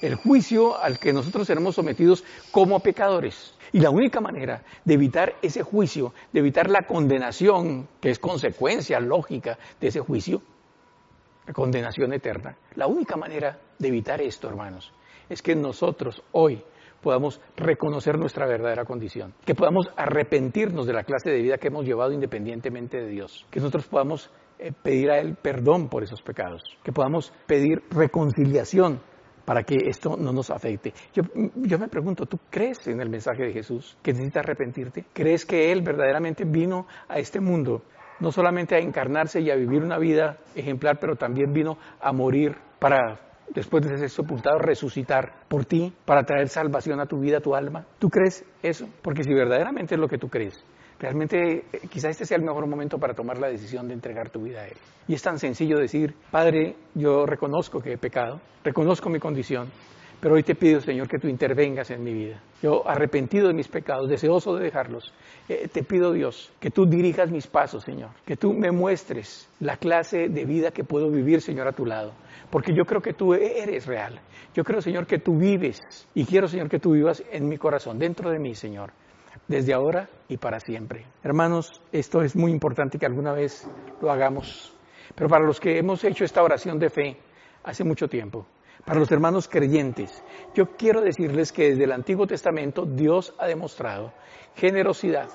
el 0.00 0.14
juicio 0.14 0.80
al 0.80 0.98
que 0.98 1.12
nosotros 1.12 1.46
seremos 1.46 1.74
sometidos 1.74 2.24
como 2.50 2.80
pecadores. 2.80 3.54
Y 3.72 3.80
la 3.80 3.90
única 3.90 4.20
manera 4.20 4.62
de 4.84 4.94
evitar 4.94 5.34
ese 5.42 5.62
juicio, 5.62 6.12
de 6.32 6.40
evitar 6.40 6.68
la 6.68 6.82
condenación, 6.82 7.88
que 8.00 8.10
es 8.10 8.18
consecuencia 8.18 8.98
lógica 9.00 9.58
de 9.80 9.88
ese 9.88 10.00
juicio, 10.00 10.42
la 11.46 11.52
condenación 11.52 12.12
eterna, 12.12 12.56
la 12.74 12.86
única 12.86 13.16
manera 13.16 13.58
de 13.78 13.88
evitar 13.88 14.20
esto, 14.20 14.48
hermanos, 14.48 14.92
es 15.28 15.42
que 15.42 15.54
nosotros 15.54 16.22
hoy 16.32 16.62
podamos 17.00 17.40
reconocer 17.56 18.18
nuestra 18.18 18.46
verdadera 18.46 18.84
condición, 18.84 19.34
que 19.44 19.54
podamos 19.54 19.88
arrepentirnos 19.96 20.86
de 20.86 20.92
la 20.92 21.04
clase 21.04 21.30
de 21.30 21.42
vida 21.42 21.58
que 21.58 21.68
hemos 21.68 21.84
llevado 21.84 22.12
independientemente 22.12 22.98
de 22.98 23.08
Dios, 23.08 23.46
que 23.50 23.60
nosotros 23.60 23.86
podamos 23.86 24.30
eh, 24.58 24.72
pedir 24.72 25.10
a 25.10 25.18
Él 25.18 25.36
perdón 25.40 25.88
por 25.88 26.02
esos 26.02 26.22
pecados, 26.22 26.62
que 26.82 26.92
podamos 26.92 27.32
pedir 27.46 27.82
reconciliación 27.90 29.00
para 29.44 29.64
que 29.64 29.76
esto 29.88 30.16
no 30.16 30.32
nos 30.32 30.50
afecte. 30.50 30.92
Yo, 31.12 31.78
me 31.78 31.88
pregunto, 31.88 32.26
¿tú 32.26 32.38
crees 32.50 32.86
en 32.86 33.00
el 33.00 33.08
mensaje 33.08 33.44
de 33.44 33.52
Jesús 33.52 33.96
que 34.02 34.12
necesitas 34.12 34.44
arrepentirte? 34.44 35.06
¿Crees 35.12 35.44
que 35.44 35.72
Él 35.72 35.82
verdaderamente 35.82 36.44
vino 36.44 36.86
a 37.08 37.18
este 37.18 37.40
mundo 37.40 37.82
no 38.20 38.30
solamente 38.30 38.76
a 38.76 38.78
encarnarse 38.78 39.40
y 39.40 39.50
a 39.50 39.56
vivir 39.56 39.82
una 39.82 39.98
vida 39.98 40.36
ejemplar, 40.54 40.98
pero 41.00 41.16
también 41.16 41.52
vino 41.54 41.78
a 42.00 42.12
morir 42.12 42.54
para 42.78 43.29
después 43.54 43.86
de 43.86 43.98
ser 43.98 44.10
sepultado, 44.10 44.58
resucitar 44.58 45.44
por 45.48 45.64
ti, 45.64 45.92
para 46.04 46.24
traer 46.24 46.48
salvación 46.48 47.00
a 47.00 47.06
tu 47.06 47.20
vida, 47.20 47.38
a 47.38 47.40
tu 47.40 47.54
alma. 47.54 47.84
¿Tú 47.98 48.08
crees 48.08 48.44
eso? 48.62 48.88
Porque 49.02 49.22
si 49.22 49.32
verdaderamente 49.32 49.94
es 49.94 50.00
lo 50.00 50.08
que 50.08 50.18
tú 50.18 50.28
crees, 50.28 50.64
Realmente 51.00 51.64
eh, 51.72 51.80
quizá 51.88 52.10
este 52.10 52.26
sea 52.26 52.36
el 52.36 52.44
mejor 52.44 52.66
momento 52.66 52.98
para 52.98 53.14
tomar 53.14 53.38
la 53.38 53.48
decisión 53.48 53.88
de 53.88 53.94
entregar 53.94 54.28
tu 54.28 54.42
vida 54.42 54.60
a 54.60 54.68
Él. 54.68 54.76
Y 55.08 55.14
es 55.14 55.22
tan 55.22 55.38
sencillo 55.38 55.78
decir, 55.78 56.14
Padre, 56.30 56.76
yo 56.94 57.24
reconozco 57.24 57.80
que 57.80 57.94
he 57.94 57.98
pecado, 57.98 58.38
reconozco 58.62 59.08
mi 59.08 59.18
condición, 59.18 59.70
pero 60.20 60.34
hoy 60.34 60.42
te 60.42 60.54
pido, 60.54 60.80
Señor, 60.80 61.08
que 61.08 61.18
tú 61.18 61.28
intervengas 61.28 61.90
en 61.90 62.04
mi 62.04 62.12
vida. 62.12 62.42
Yo, 62.62 62.86
arrepentido 62.86 63.48
de 63.48 63.54
mis 63.54 63.68
pecados, 63.68 64.08
deseoso 64.08 64.54
de 64.54 64.64
dejarlos, 64.64 65.12
eh, 65.48 65.68
te 65.72 65.82
pido, 65.82 66.12
Dios, 66.12 66.52
que 66.60 66.70
tú 66.70 66.86
dirijas 66.86 67.30
mis 67.30 67.46
pasos, 67.46 67.84
Señor, 67.84 68.10
que 68.26 68.36
tú 68.36 68.52
me 68.52 68.70
muestres 68.70 69.48
la 69.60 69.76
clase 69.76 70.28
de 70.28 70.44
vida 70.44 70.70
que 70.70 70.84
puedo 70.84 71.10
vivir, 71.10 71.40
Señor, 71.40 71.68
a 71.68 71.72
tu 71.72 71.86
lado. 71.86 72.12
Porque 72.50 72.74
yo 72.74 72.84
creo 72.84 73.00
que 73.00 73.14
tú 73.14 73.32
eres 73.34 73.86
real. 73.86 74.20
Yo 74.54 74.64
creo, 74.64 74.82
Señor, 74.82 75.06
que 75.06 75.18
tú 75.18 75.38
vives. 75.38 75.78
Y 76.14 76.24
quiero, 76.24 76.48
Señor, 76.48 76.68
que 76.68 76.80
tú 76.80 76.92
vivas 76.92 77.22
en 77.30 77.48
mi 77.48 77.56
corazón, 77.56 77.98
dentro 77.98 78.30
de 78.30 78.38
mí, 78.38 78.54
Señor 78.54 78.92
desde 79.46 79.74
ahora 79.74 80.08
y 80.28 80.36
para 80.36 80.60
siempre. 80.60 81.04
Hermanos, 81.22 81.82
esto 81.92 82.22
es 82.22 82.36
muy 82.36 82.52
importante 82.52 82.98
que 82.98 83.06
alguna 83.06 83.32
vez 83.32 83.68
lo 84.00 84.10
hagamos. 84.10 84.72
Pero 85.14 85.28
para 85.28 85.44
los 85.44 85.58
que 85.58 85.78
hemos 85.78 86.04
hecho 86.04 86.24
esta 86.24 86.42
oración 86.42 86.78
de 86.78 86.88
fe 86.88 87.16
hace 87.64 87.84
mucho 87.84 88.08
tiempo, 88.08 88.46
para 88.84 89.00
los 89.00 89.10
hermanos 89.10 89.48
creyentes, 89.48 90.22
yo 90.54 90.76
quiero 90.76 91.00
decirles 91.00 91.52
que 91.52 91.70
desde 91.70 91.84
el 91.84 91.92
Antiguo 91.92 92.26
Testamento 92.26 92.86
Dios 92.86 93.34
ha 93.38 93.46
demostrado 93.46 94.12
generosidad 94.56 95.28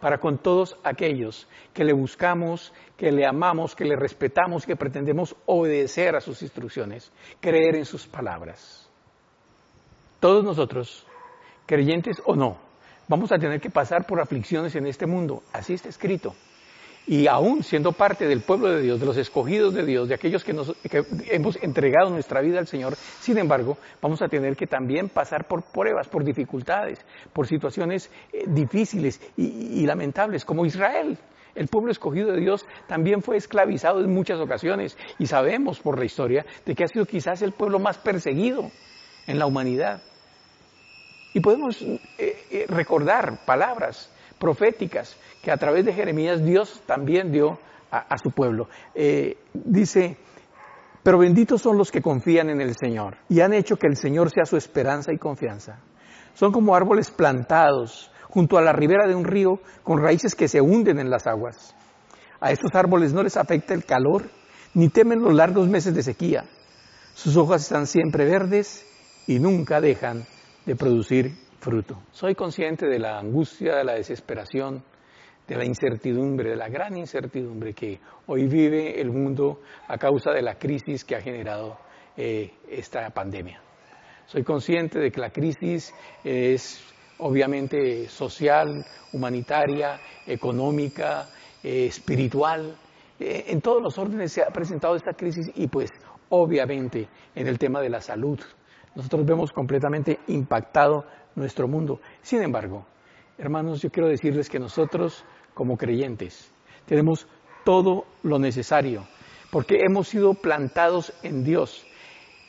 para 0.00 0.18
con 0.18 0.38
todos 0.38 0.76
aquellos 0.84 1.48
que 1.74 1.84
le 1.84 1.92
buscamos, 1.92 2.72
que 2.96 3.10
le 3.10 3.26
amamos, 3.26 3.74
que 3.74 3.84
le 3.84 3.96
respetamos, 3.96 4.64
que 4.64 4.76
pretendemos 4.76 5.34
obedecer 5.46 6.14
a 6.14 6.20
sus 6.20 6.42
instrucciones, 6.42 7.12
creer 7.40 7.76
en 7.76 7.84
sus 7.84 8.06
palabras. 8.06 8.88
Todos 10.20 10.44
nosotros, 10.44 11.06
creyentes 11.66 12.22
o 12.24 12.34
no, 12.34 12.58
vamos 13.08 13.32
a 13.32 13.38
tener 13.38 13.60
que 13.60 13.70
pasar 13.70 14.06
por 14.06 14.20
aflicciones 14.20 14.74
en 14.76 14.86
este 14.86 15.06
mundo. 15.06 15.42
Así 15.52 15.74
está 15.74 15.88
escrito. 15.88 16.34
Y 17.08 17.26
aún 17.26 17.62
siendo 17.62 17.92
parte 17.92 18.28
del 18.28 18.42
pueblo 18.42 18.68
de 18.68 18.82
Dios, 18.82 19.00
de 19.00 19.06
los 19.06 19.16
escogidos 19.16 19.72
de 19.72 19.86
Dios, 19.86 20.08
de 20.08 20.14
aquellos 20.14 20.44
que, 20.44 20.52
nos, 20.52 20.74
hemos 21.30 21.56
entregado 21.62 22.10
nuestra 22.10 22.42
vida 22.42 22.58
al 22.58 22.66
Señor, 22.66 22.96
sin 22.96 23.38
embargo, 23.38 23.78
vamos 24.02 24.20
a 24.20 24.28
tener 24.28 24.56
que 24.56 24.66
también 24.66 25.08
pasar 25.08 25.48
por 25.48 25.62
pruebas, 25.62 26.06
por 26.06 26.22
dificultades, 26.22 26.98
por 27.32 27.46
situaciones 27.46 28.10
eh, 28.30 28.44
difíciles 28.46 29.22
y, 29.38 29.80
y 29.80 29.86
lamentables, 29.86 30.44
como 30.44 30.66
Israel. 30.66 31.16
El 31.54 31.68
pueblo 31.68 31.90
escogido 31.90 32.30
de 32.30 32.40
Dios 32.40 32.66
también 32.86 33.22
fue 33.22 33.38
esclavizado 33.38 34.00
en 34.00 34.12
muchas 34.12 34.38
ocasiones 34.38 34.98
y 35.18 35.26
sabemos 35.26 35.80
por 35.80 35.98
la 35.98 36.04
historia 36.04 36.44
de 36.66 36.74
que 36.74 36.84
ha 36.84 36.88
sido 36.88 37.06
quizás 37.06 37.40
el 37.40 37.52
pueblo 37.52 37.78
más 37.78 37.96
perseguido 37.96 38.70
en 39.26 39.38
la 39.38 39.46
humanidad. 39.46 40.02
Y 41.32 41.40
podemos 41.40 41.80
eh, 41.80 41.98
eh, 42.18 42.66
recordar 42.68 43.46
palabras 43.46 44.10
proféticas 44.38 45.16
que 45.42 45.50
a 45.50 45.56
través 45.56 45.84
de 45.84 45.92
Jeremías 45.92 46.44
Dios 46.44 46.82
también 46.86 47.32
dio 47.32 47.58
a, 47.90 48.18
su 48.18 48.30
pueblo. 48.30 48.68
Eh, 48.94 49.38
dice, 49.52 50.18
pero 51.02 51.18
benditos 51.18 51.62
son 51.62 51.78
los 51.78 51.90
que 51.90 52.02
confían 52.02 52.50
en 52.50 52.60
el 52.60 52.76
Señor 52.76 53.16
y 53.28 53.40
han 53.40 53.54
hecho 53.54 53.76
que 53.76 53.86
el 53.86 53.96
Señor 53.96 54.30
sea 54.30 54.44
su 54.44 54.56
esperanza 54.56 55.12
y 55.12 55.18
confianza. 55.18 55.78
Son 56.34 56.52
como 56.52 56.74
árboles 56.74 57.10
plantados 57.10 58.10
junto 58.28 58.58
a 58.58 58.62
la 58.62 58.72
ribera 58.72 59.06
de 59.06 59.14
un 59.14 59.24
río 59.24 59.60
con 59.82 60.02
raíces 60.02 60.34
que 60.34 60.48
se 60.48 60.60
hunden 60.60 60.98
en 60.98 61.10
las 61.10 61.26
aguas. 61.26 61.74
A 62.40 62.52
estos 62.52 62.74
árboles 62.74 63.12
no 63.12 63.22
les 63.22 63.36
afecta 63.36 63.74
el 63.74 63.84
calor 63.84 64.28
ni 64.74 64.88
temen 64.88 65.22
los 65.22 65.34
largos 65.34 65.66
meses 65.66 65.94
de 65.94 66.02
sequía. 66.02 66.44
Sus 67.14 67.36
hojas 67.36 67.62
están 67.62 67.86
siempre 67.86 68.26
verdes 68.26 68.86
y 69.26 69.38
nunca 69.38 69.80
dejan 69.80 70.24
de 70.66 70.76
producir 70.76 71.47
fruto. 71.60 72.02
Soy 72.12 72.34
consciente 72.34 72.86
de 72.86 72.98
la 72.98 73.18
angustia, 73.18 73.76
de 73.76 73.84
la 73.84 73.94
desesperación, 73.94 74.82
de 75.46 75.56
la 75.56 75.64
incertidumbre, 75.64 76.50
de 76.50 76.56
la 76.56 76.68
gran 76.68 76.96
incertidumbre 76.96 77.72
que 77.72 77.98
hoy 78.26 78.46
vive 78.46 79.00
el 79.00 79.10
mundo 79.10 79.60
a 79.86 79.96
causa 79.96 80.30
de 80.32 80.42
la 80.42 80.56
crisis 80.56 81.04
que 81.04 81.16
ha 81.16 81.20
generado 81.20 81.78
eh, 82.16 82.52
esta 82.68 83.08
pandemia. 83.10 83.60
Soy 84.26 84.44
consciente 84.44 84.98
de 84.98 85.10
que 85.10 85.20
la 85.20 85.30
crisis 85.30 85.94
es 86.22 86.84
obviamente 87.18 88.08
social, 88.08 88.84
humanitaria, 89.12 89.98
económica, 90.26 91.28
eh, 91.62 91.86
espiritual. 91.86 92.76
Eh, 93.18 93.46
en 93.48 93.62
todos 93.62 93.82
los 93.82 93.96
órdenes 93.98 94.32
se 94.32 94.42
ha 94.42 94.50
presentado 94.50 94.96
esta 94.96 95.14
crisis 95.14 95.50
y 95.54 95.66
pues 95.66 95.90
obviamente 96.28 97.08
en 97.34 97.46
el 97.46 97.58
tema 97.58 97.80
de 97.80 97.88
la 97.88 98.02
salud. 98.02 98.38
Nosotros 98.94 99.24
vemos 99.24 99.52
completamente 99.52 100.18
impactado 100.26 101.04
nuestro 101.38 101.68
mundo. 101.68 102.00
Sin 102.22 102.42
embargo, 102.42 102.86
hermanos, 103.38 103.80
yo 103.80 103.90
quiero 103.90 104.08
decirles 104.08 104.48
que 104.48 104.58
nosotros 104.58 105.24
como 105.54 105.76
creyentes 105.76 106.52
tenemos 106.86 107.26
todo 107.64 108.04
lo 108.22 108.38
necesario 108.38 109.06
porque 109.50 109.78
hemos 109.80 110.08
sido 110.08 110.34
plantados 110.34 111.12
en 111.22 111.44
Dios. 111.44 111.86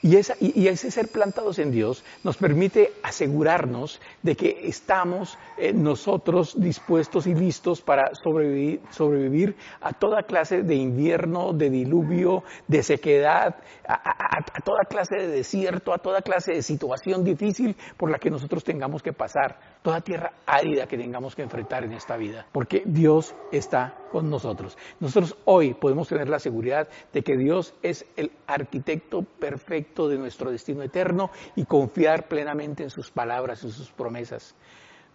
Y, 0.01 0.15
ese 0.15 0.91
ser 0.91 1.09
plantados 1.09 1.59
en 1.59 1.71
Dios 1.71 2.05
nos 2.23 2.37
permite 2.37 2.93
asegurarnos 3.03 3.99
de 4.23 4.35
que 4.35 4.61
estamos 4.63 5.37
eh, 5.57 5.73
nosotros 5.73 6.55
dispuestos 6.57 7.27
y 7.27 7.35
listos 7.35 7.81
para 7.81 8.11
sobrevivir, 8.15 8.79
sobrevivir, 8.91 9.57
a 9.81 9.91
toda 9.91 10.23
clase 10.23 10.63
de 10.63 10.75
invierno, 10.75 11.51
de 11.51 11.69
diluvio, 11.69 12.43
de 12.67 12.81
sequedad, 12.81 13.57
a, 13.85 14.61
toda 14.63 14.85
clase 14.85 15.17
de 15.17 15.27
desierto, 15.27 15.93
a 15.93 15.97
toda 15.97 16.21
clase 16.21 16.53
de 16.53 16.61
situación 16.61 17.25
difícil 17.25 17.75
por 17.97 18.09
la 18.09 18.19
que 18.19 18.29
nosotros 18.29 18.63
tengamos 18.63 19.03
que 19.03 19.11
pasar, 19.11 19.59
toda 19.81 19.99
tierra 19.99 20.31
árida 20.45 20.87
que 20.87 20.97
tengamos 20.97 21.35
que 21.35 21.41
enfrentar 21.41 21.83
en 21.83 21.91
esta 21.93 22.15
vida, 22.15 22.45
porque 22.53 22.83
Dios 22.85 23.35
está 23.51 23.95
con 24.11 24.29
nosotros. 24.29 24.77
Nosotros 24.99 25.35
hoy 25.45 25.73
podemos 25.73 26.07
tener 26.07 26.29
la 26.29 26.39
seguridad 26.39 26.87
de 27.11 27.21
que 27.21 27.35
Dios 27.35 27.73
es 27.81 28.05
el 28.15 28.31
arquitecto 28.47 29.23
perfecto 29.23 29.88
de 29.95 30.17
nuestro 30.17 30.51
destino 30.51 30.81
eterno 30.83 31.31
y 31.55 31.65
confiar 31.65 32.27
plenamente 32.27 32.83
en 32.83 32.89
sus 32.89 33.11
palabras 33.11 33.63
y 33.63 33.71
sus 33.71 33.91
promesas. 33.91 34.55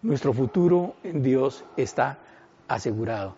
Nuestro 0.01 0.33
futuro 0.33 0.95
en 1.03 1.21
Dios 1.21 1.63
está 1.77 2.19
asegurado. 2.67 3.35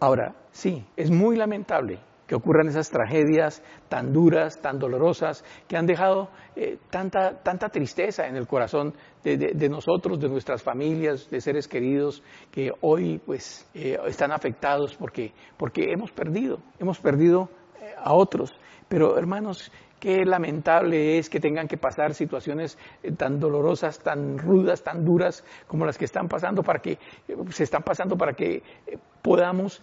Ahora, 0.00 0.34
sí, 0.50 0.84
es 0.96 1.10
muy 1.10 1.36
lamentable 1.36 2.00
que 2.26 2.34
ocurran 2.34 2.68
esas 2.68 2.90
tragedias 2.90 3.62
tan 3.88 4.12
duras, 4.12 4.60
tan 4.60 4.78
dolorosas, 4.78 5.44
que 5.68 5.76
han 5.76 5.86
dejado 5.86 6.30
eh, 6.56 6.78
tanta, 6.90 7.42
tanta 7.42 7.68
tristeza 7.68 8.26
en 8.26 8.36
el 8.36 8.46
corazón 8.46 8.94
de, 9.22 9.68
nosotros, 9.68 10.18
de 10.20 10.28
nuestras 10.28 10.62
familias, 10.62 11.28
de 11.30 11.40
seres 11.40 11.68
queridos, 11.68 12.22
que 12.50 12.72
hoy 12.80 13.20
pues 13.24 13.68
eh, 13.74 13.98
están 14.06 14.32
afectados 14.32 14.94
porque, 14.96 15.32
porque 15.56 15.92
hemos 15.92 16.12
perdido, 16.12 16.58
hemos 16.78 16.98
perdido 16.98 17.50
eh, 17.80 17.94
a 17.96 18.14
otros. 18.14 18.52
Pero 18.88 19.18
hermanos, 19.18 19.70
Qué 20.04 20.22
lamentable 20.26 21.16
es 21.16 21.30
que 21.30 21.40
tengan 21.40 21.66
que 21.66 21.78
pasar 21.78 22.12
situaciones 22.12 22.76
eh, 23.02 23.12
tan 23.12 23.40
dolorosas, 23.40 24.00
tan 24.00 24.36
rudas, 24.36 24.82
tan 24.82 25.02
duras 25.02 25.42
como 25.66 25.86
las 25.86 25.96
que 25.96 26.04
están 26.04 26.28
pasando 26.28 26.62
para 26.62 26.80
que 26.80 26.92
eh, 26.92 26.98
se 27.48 27.64
están 27.64 27.82
pasando 27.82 28.14
para 28.14 28.34
que 28.34 28.56
eh, 28.86 28.98
podamos 29.22 29.80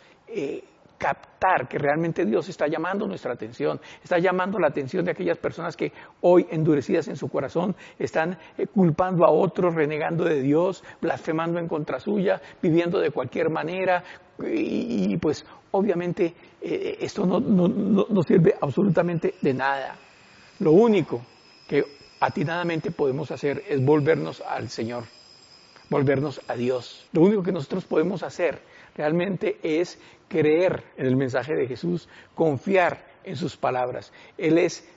captar 0.99 1.67
que 1.67 1.79
realmente 1.79 2.23
Dios 2.23 2.47
está 2.49 2.67
llamando 2.67 3.07
nuestra 3.07 3.34
atención, 3.34 3.81
está 4.03 4.19
llamando 4.19 4.60
la 4.60 4.67
atención 4.67 5.03
de 5.03 5.10
aquellas 5.10 5.39
personas 5.39 5.75
que 5.75 5.91
hoy 6.21 6.45
endurecidas 6.51 7.07
en 7.07 7.15
su 7.15 7.27
corazón 7.27 7.75
están 7.97 8.38
culpando 8.75 9.25
a 9.25 9.31
otros, 9.31 9.73
renegando 9.73 10.23
de 10.23 10.39
Dios, 10.39 10.84
blasfemando 11.01 11.60
en 11.60 11.67
contra 11.67 11.99
suya, 11.99 12.39
viviendo 12.62 12.99
de 12.99 13.10
cualquier 13.10 13.49
manera 13.49 14.03
y, 14.39 15.17
pues 15.17 15.43
obviamente 15.71 16.36
esto 16.62 17.25
no 17.25 18.21
sirve 18.21 18.53
absolutamente 18.62 19.34
de 19.41 19.53
nada. 19.55 19.97
Lo 20.62 20.74
único 20.74 21.24
que 21.67 21.84
atinadamente 22.19 22.91
podemos 22.91 23.32
hacer 23.32 23.63
es 23.67 23.84
volvernos 23.84 24.41
al 24.41 24.69
Señor, 24.69 25.06
volvernos 25.89 26.39
a 26.47 26.54
Dios. 26.54 27.10
Lo 27.13 27.21
único 27.21 27.41
que 27.41 27.52
nosotros 27.52 27.86
podemos 27.86 28.21
hacer 28.21 28.60
realmente 28.95 29.58
es 29.63 30.00
creer 30.28 30.84
en 30.97 31.08
el 31.08 31.15
mensaje 31.15 31.56
de 31.56 31.65
Jesús, 31.65 32.08
confiar 32.36 33.04
en 33.24 33.38
sus 33.38 33.58
palabras. 33.58 34.13
Él 34.38 34.60
es 34.60 34.88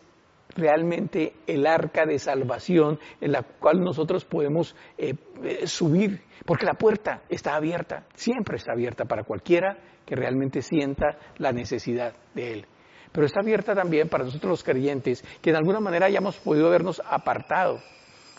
realmente 0.54 1.32
el 1.46 1.66
arca 1.66 2.04
de 2.04 2.18
salvación 2.18 2.98
en 3.22 3.32
la 3.32 3.42
cual 3.42 3.80
nosotros 3.80 4.26
podemos 4.26 4.76
eh, 4.98 5.14
eh, 5.44 5.66
subir, 5.66 6.20
porque 6.44 6.66
la 6.66 6.74
puerta 6.74 7.22
está 7.30 7.56
abierta, 7.56 8.04
siempre 8.12 8.58
está 8.58 8.72
abierta 8.72 9.06
para 9.06 9.24
cualquiera 9.24 9.78
que 10.04 10.14
realmente 10.14 10.60
sienta 10.60 11.16
la 11.38 11.52
necesidad 11.52 12.12
de 12.34 12.52
Él 12.52 12.66
pero 13.14 13.28
está 13.28 13.38
abierta 13.38 13.76
también 13.76 14.08
para 14.08 14.24
nosotros 14.24 14.50
los 14.50 14.64
creyentes, 14.64 15.24
que 15.40 15.52
de 15.52 15.56
alguna 15.56 15.78
manera 15.78 16.06
hayamos 16.06 16.34
podido 16.38 16.68
vernos 16.68 17.00
apartado, 17.08 17.80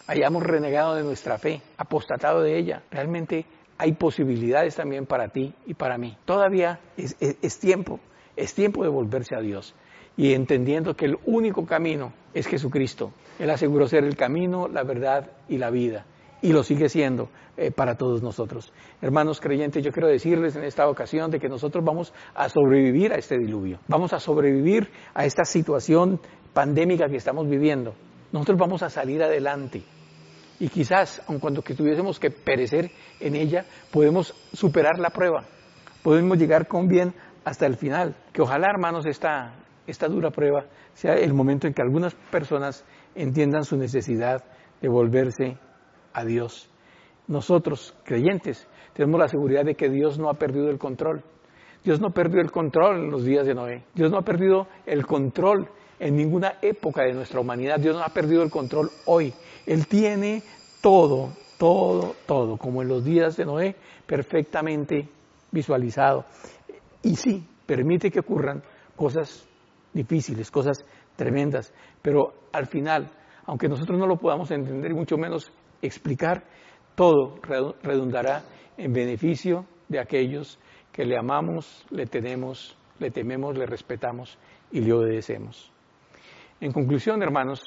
hayamos 0.05 0.43
renegado 0.43 0.95
de 0.95 1.03
nuestra 1.03 1.37
fe, 1.37 1.61
apostatado 1.77 2.41
de 2.41 2.57
ella. 2.57 2.83
Realmente 2.91 3.45
hay 3.77 3.93
posibilidades 3.93 4.75
también 4.75 5.05
para 5.05 5.29
ti 5.29 5.53
y 5.65 5.75
para 5.75 5.97
mí. 5.97 6.17
Todavía 6.25 6.81
es, 6.97 7.15
es 7.21 7.57
tiempo, 7.57 8.01
es 8.35 8.53
tiempo 8.53 8.83
de 8.83 8.89
volverse 8.89 9.33
a 9.33 9.39
Dios 9.39 9.73
y 10.17 10.33
entendiendo 10.33 10.93
que 10.93 11.05
el 11.05 11.19
único 11.25 11.65
camino 11.65 12.11
es 12.33 12.45
Jesucristo. 12.45 13.13
Él 13.39 13.51
aseguró 13.51 13.87
ser 13.87 14.03
el 14.03 14.17
camino, 14.17 14.67
la 14.67 14.83
verdad 14.83 15.31
y 15.47 15.57
la 15.57 15.69
vida 15.69 16.05
y 16.45 16.53
lo 16.53 16.61
sigue 16.61 16.89
siendo 16.89 17.29
eh, 17.57 17.71
para 17.71 17.95
todos 17.95 18.21
nosotros. 18.21 18.71
Hermanos 19.01 19.41
creyentes, 19.41 19.83
yo 19.83 19.91
quiero 19.91 20.07
decirles 20.07 20.55
en 20.55 20.63
esta 20.63 20.87
ocasión 20.87 21.31
de 21.31 21.39
que 21.39 21.49
nosotros 21.49 21.83
vamos 21.83 22.13
a 22.35 22.49
sobrevivir 22.49 23.11
a 23.13 23.15
este 23.15 23.35
diluvio, 23.39 23.79
vamos 23.87 24.13
a 24.13 24.19
sobrevivir 24.19 24.91
a 25.15 25.25
esta 25.25 25.43
situación 25.43 26.21
pandémica 26.53 27.09
que 27.09 27.15
estamos 27.15 27.49
viviendo. 27.49 27.95
Nosotros 28.31 28.59
vamos 28.59 28.83
a 28.83 28.91
salir 28.91 29.23
adelante. 29.23 29.81
Y 30.59 30.69
quizás, 30.69 31.23
aun 31.27 31.39
cuando 31.39 31.63
tuviésemos 31.63 32.19
que 32.19 32.29
perecer 32.29 32.91
en 33.19 33.35
ella, 33.35 33.65
podemos 33.91 34.35
superar 34.53 34.99
la 34.99 35.09
prueba, 35.09 35.45
podemos 36.03 36.37
llegar 36.37 36.67
con 36.67 36.87
bien 36.87 37.15
hasta 37.43 37.65
el 37.65 37.75
final. 37.75 38.15
Que 38.31 38.43
ojalá, 38.43 38.67
hermanos, 38.69 39.07
esta, 39.07 39.55
esta 39.87 40.07
dura 40.07 40.29
prueba 40.29 40.65
sea 40.93 41.15
el 41.15 41.33
momento 41.33 41.65
en 41.65 41.73
que 41.73 41.81
algunas 41.81 42.13
personas 42.13 42.85
entiendan 43.15 43.63
su 43.63 43.77
necesidad 43.77 44.43
de 44.79 44.89
volverse 44.89 45.57
a 46.15 46.23
Dios. 46.23 46.69
Nosotros, 47.27 47.93
creyentes, 48.03 48.67
tenemos 48.93 49.19
la 49.19 49.27
seguridad 49.27 49.65
de 49.65 49.75
que 49.75 49.89
Dios 49.89 50.17
no 50.17 50.29
ha 50.29 50.35
perdido 50.35 50.69
el 50.69 50.79
control. 50.79 51.23
Dios 51.83 51.99
no 51.99 52.11
perdió 52.11 52.41
el 52.41 52.51
control 52.51 52.97
en 52.97 53.11
los 53.11 53.25
días 53.25 53.45
de 53.45 53.53
Noé. 53.53 53.83
Dios 53.93 54.09
no 54.09 54.17
ha 54.17 54.23
perdido 54.23 54.67
el 54.85 55.05
control 55.05 55.69
en 55.99 56.15
ninguna 56.15 56.55
época 56.61 57.03
de 57.03 57.13
nuestra 57.13 57.39
humanidad. 57.39 57.79
Dios 57.79 57.95
no 57.95 58.03
ha 58.03 58.09
perdido 58.09 58.41
el 58.41 58.49
control 58.49 58.89
hoy. 59.05 59.33
Él 59.65 59.87
tiene 59.87 60.41
todo, 60.81 61.33
todo, 61.57 62.15
todo, 62.25 62.57
como 62.57 62.81
en 62.81 62.87
los 62.87 63.03
días 63.03 63.37
de 63.37 63.45
Noé, 63.45 63.75
perfectamente 64.05 65.09
visualizado. 65.51 66.25
Y 67.03 67.15
sí, 67.15 67.45
permite 67.65 68.09
que 68.09 68.19
ocurran 68.19 68.63
cosas 68.95 69.47
difíciles, 69.93 70.49
cosas 70.51 70.85
tremendas, 71.15 71.73
pero 72.01 72.33
al 72.51 72.67
final, 72.67 73.09
aunque 73.45 73.67
nosotros 73.67 73.97
no 73.97 74.07
lo 74.07 74.17
podamos 74.17 74.51
entender 74.51 74.93
mucho 74.93 75.17
menos 75.17 75.51
explicar, 75.81 76.43
todo 76.95 77.39
redundará 77.83 78.43
en 78.77 78.93
beneficio 78.93 79.65
de 79.89 79.99
aquellos 79.99 80.59
que 80.91 81.05
le 81.05 81.17
amamos, 81.17 81.85
le 81.89 82.05
tenemos, 82.05 82.77
le 82.99 83.11
tememos, 83.11 83.57
le 83.57 83.65
respetamos 83.65 84.37
y 84.71 84.81
le 84.81 84.93
obedecemos. 84.93 85.71
En 86.61 86.71
conclusión, 86.71 87.21
hermanos, 87.21 87.61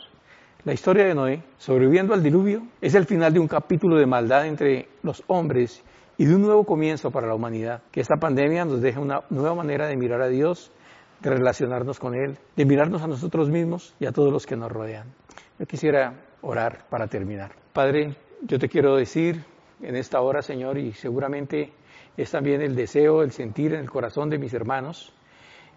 la 0.65 0.73
historia 0.73 1.05
de 1.07 1.15
Noé, 1.15 1.43
sobreviviendo 1.57 2.15
al 2.15 2.23
diluvio, 2.23 2.67
es 2.81 2.95
el 2.95 3.05
final 3.05 3.33
de 3.33 3.39
un 3.39 3.49
capítulo 3.49 3.97
de 3.97 4.07
maldad 4.07 4.47
entre 4.47 4.89
los 5.03 5.23
hombres 5.27 5.85
y 6.17 6.25
de 6.25 6.35
un 6.35 6.43
nuevo 6.43 6.65
comienzo 6.65 7.11
para 7.11 7.29
la 7.29 7.35
humanidad. 7.35 7.83
Que 7.93 8.01
esta 8.01 8.17
pandemia 8.17 8.65
nos 8.65 8.81
deje 8.81 8.99
una 8.99 9.21
nueva 9.31 9.55
manera 9.55 9.87
de 9.87 9.97
mirar 9.97 10.21
a 10.21 10.29
Dios, 10.29 10.73
de 11.21 11.31
relacionarnos 11.31 12.01
con 12.01 12.15
Él, 12.15 12.39
de 12.57 12.65
mirarnos 12.65 13.03
a 13.03 13.07
nosotros 13.07 13.51
mismos 13.51 13.95
y 14.01 14.07
a 14.07 14.13
todos 14.13 14.33
los 14.33 14.47
que 14.47 14.57
nos 14.57 14.73
rodean. 14.73 15.13
Yo 15.59 15.67
quisiera 15.67 16.15
orar 16.43 16.87
para 16.89 17.07
terminar. 17.07 17.53
Padre, 17.73 18.15
yo 18.43 18.59
te 18.59 18.69
quiero 18.69 18.97
decir 18.97 19.45
en 19.83 19.97
esta 19.97 20.21
hora, 20.21 20.43
Señor, 20.43 20.79
y 20.79 20.93
seguramente 20.93 21.73
es 22.17 22.31
también 22.31 22.63
el 22.63 22.75
deseo, 22.75 23.23
el 23.23 23.31
sentir 23.31 23.75
en 23.75 23.81
el 23.81 23.91
corazón 23.91 24.29
de 24.29 24.39
mis 24.39 24.53
hermanos, 24.55 25.13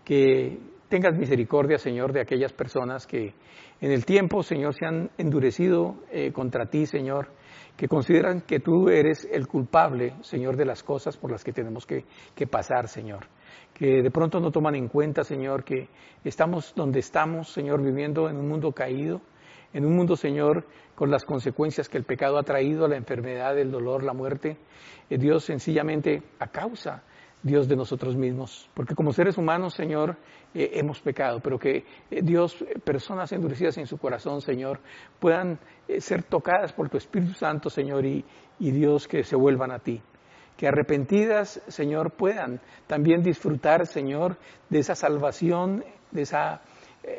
que 0.03 0.59
tengas 0.89 1.15
misericordia, 1.15 1.77
Señor, 1.77 2.11
de 2.11 2.21
aquellas 2.21 2.51
personas 2.51 3.05
que 3.05 3.33
en 3.79 3.91
el 3.91 4.05
tiempo, 4.05 4.43
Señor, 4.43 4.75
se 4.75 4.85
han 4.85 5.09
endurecido 5.17 5.95
eh, 6.11 6.31
contra 6.31 6.65
ti, 6.65 6.85
Señor, 6.85 7.29
que 7.77 7.87
consideran 7.87 8.41
que 8.41 8.59
tú 8.59 8.89
eres 8.89 9.27
el 9.31 9.47
culpable, 9.47 10.13
Señor, 10.21 10.57
de 10.57 10.65
las 10.65 10.83
cosas 10.83 11.17
por 11.17 11.31
las 11.31 11.43
que 11.43 11.53
tenemos 11.53 11.85
que, 11.85 12.05
que 12.35 12.45
pasar, 12.45 12.87
Señor. 12.87 13.27
que 13.73 14.01
de 14.03 14.11
pronto 14.11 14.39
no 14.39 14.51
toman 14.51 14.75
en 14.75 14.87
cuenta, 14.87 15.23
Señor, 15.23 15.63
que 15.63 15.89
estamos 16.23 16.73
donde 16.75 16.99
estamos, 16.99 17.51
Señor, 17.51 17.81
viviendo 17.81 18.29
en 18.29 18.37
un 18.37 18.47
mundo 18.47 18.71
caído, 18.71 19.21
en 19.73 19.85
un 19.85 19.95
mundo, 19.95 20.15
Señor, 20.15 20.65
con 20.95 21.09
las 21.09 21.25
consecuencias 21.25 21.89
que 21.89 21.97
el 21.97 22.03
pecado 22.03 22.37
ha 22.37 22.43
traído, 22.43 22.87
la 22.87 22.97
enfermedad, 22.97 23.57
el 23.57 23.71
dolor, 23.71 24.03
la 24.03 24.13
muerte. 24.13 24.57
Eh, 25.09 25.17
Dios 25.17 25.45
sencillamente 25.45 26.21
a 26.39 26.47
causa, 26.47 27.03
Dios 27.41 27.67
de 27.67 27.75
nosotros 27.75 28.15
mismos. 28.15 28.69
Porque 28.73 28.93
como 28.93 29.11
seres 29.13 29.37
humanos, 29.37 29.73
Señor, 29.73 30.17
eh, 30.53 30.71
hemos 30.73 30.99
pecado, 31.01 31.39
pero 31.39 31.57
que 31.57 31.85
eh, 32.11 32.21
Dios, 32.21 32.63
personas 32.83 33.31
endurecidas 33.31 33.77
en 33.77 33.87
su 33.87 33.97
corazón, 33.97 34.41
Señor, 34.41 34.79
puedan 35.19 35.59
ser 35.99 36.23
tocadas 36.23 36.73
por 36.73 36.89
tu 36.89 36.97
Espíritu 36.97 37.33
Santo, 37.33 37.69
Señor, 37.69 38.05
y, 38.05 38.23
Dios 38.59 39.07
que 39.07 39.23
se 39.23 39.35
vuelvan 39.35 39.71
a 39.71 39.79
ti 39.79 39.99
que 40.55 40.67
arrepentidas, 40.67 41.59
Señor, 41.67 42.11
puedan 42.11 42.61
también 42.85 43.23
disfrutar, 43.23 43.87
Señor, 43.87 44.37
de 44.69 44.77
esa 44.77 44.93
salvación, 44.93 45.83
de 46.11 46.21
esa 46.21 46.61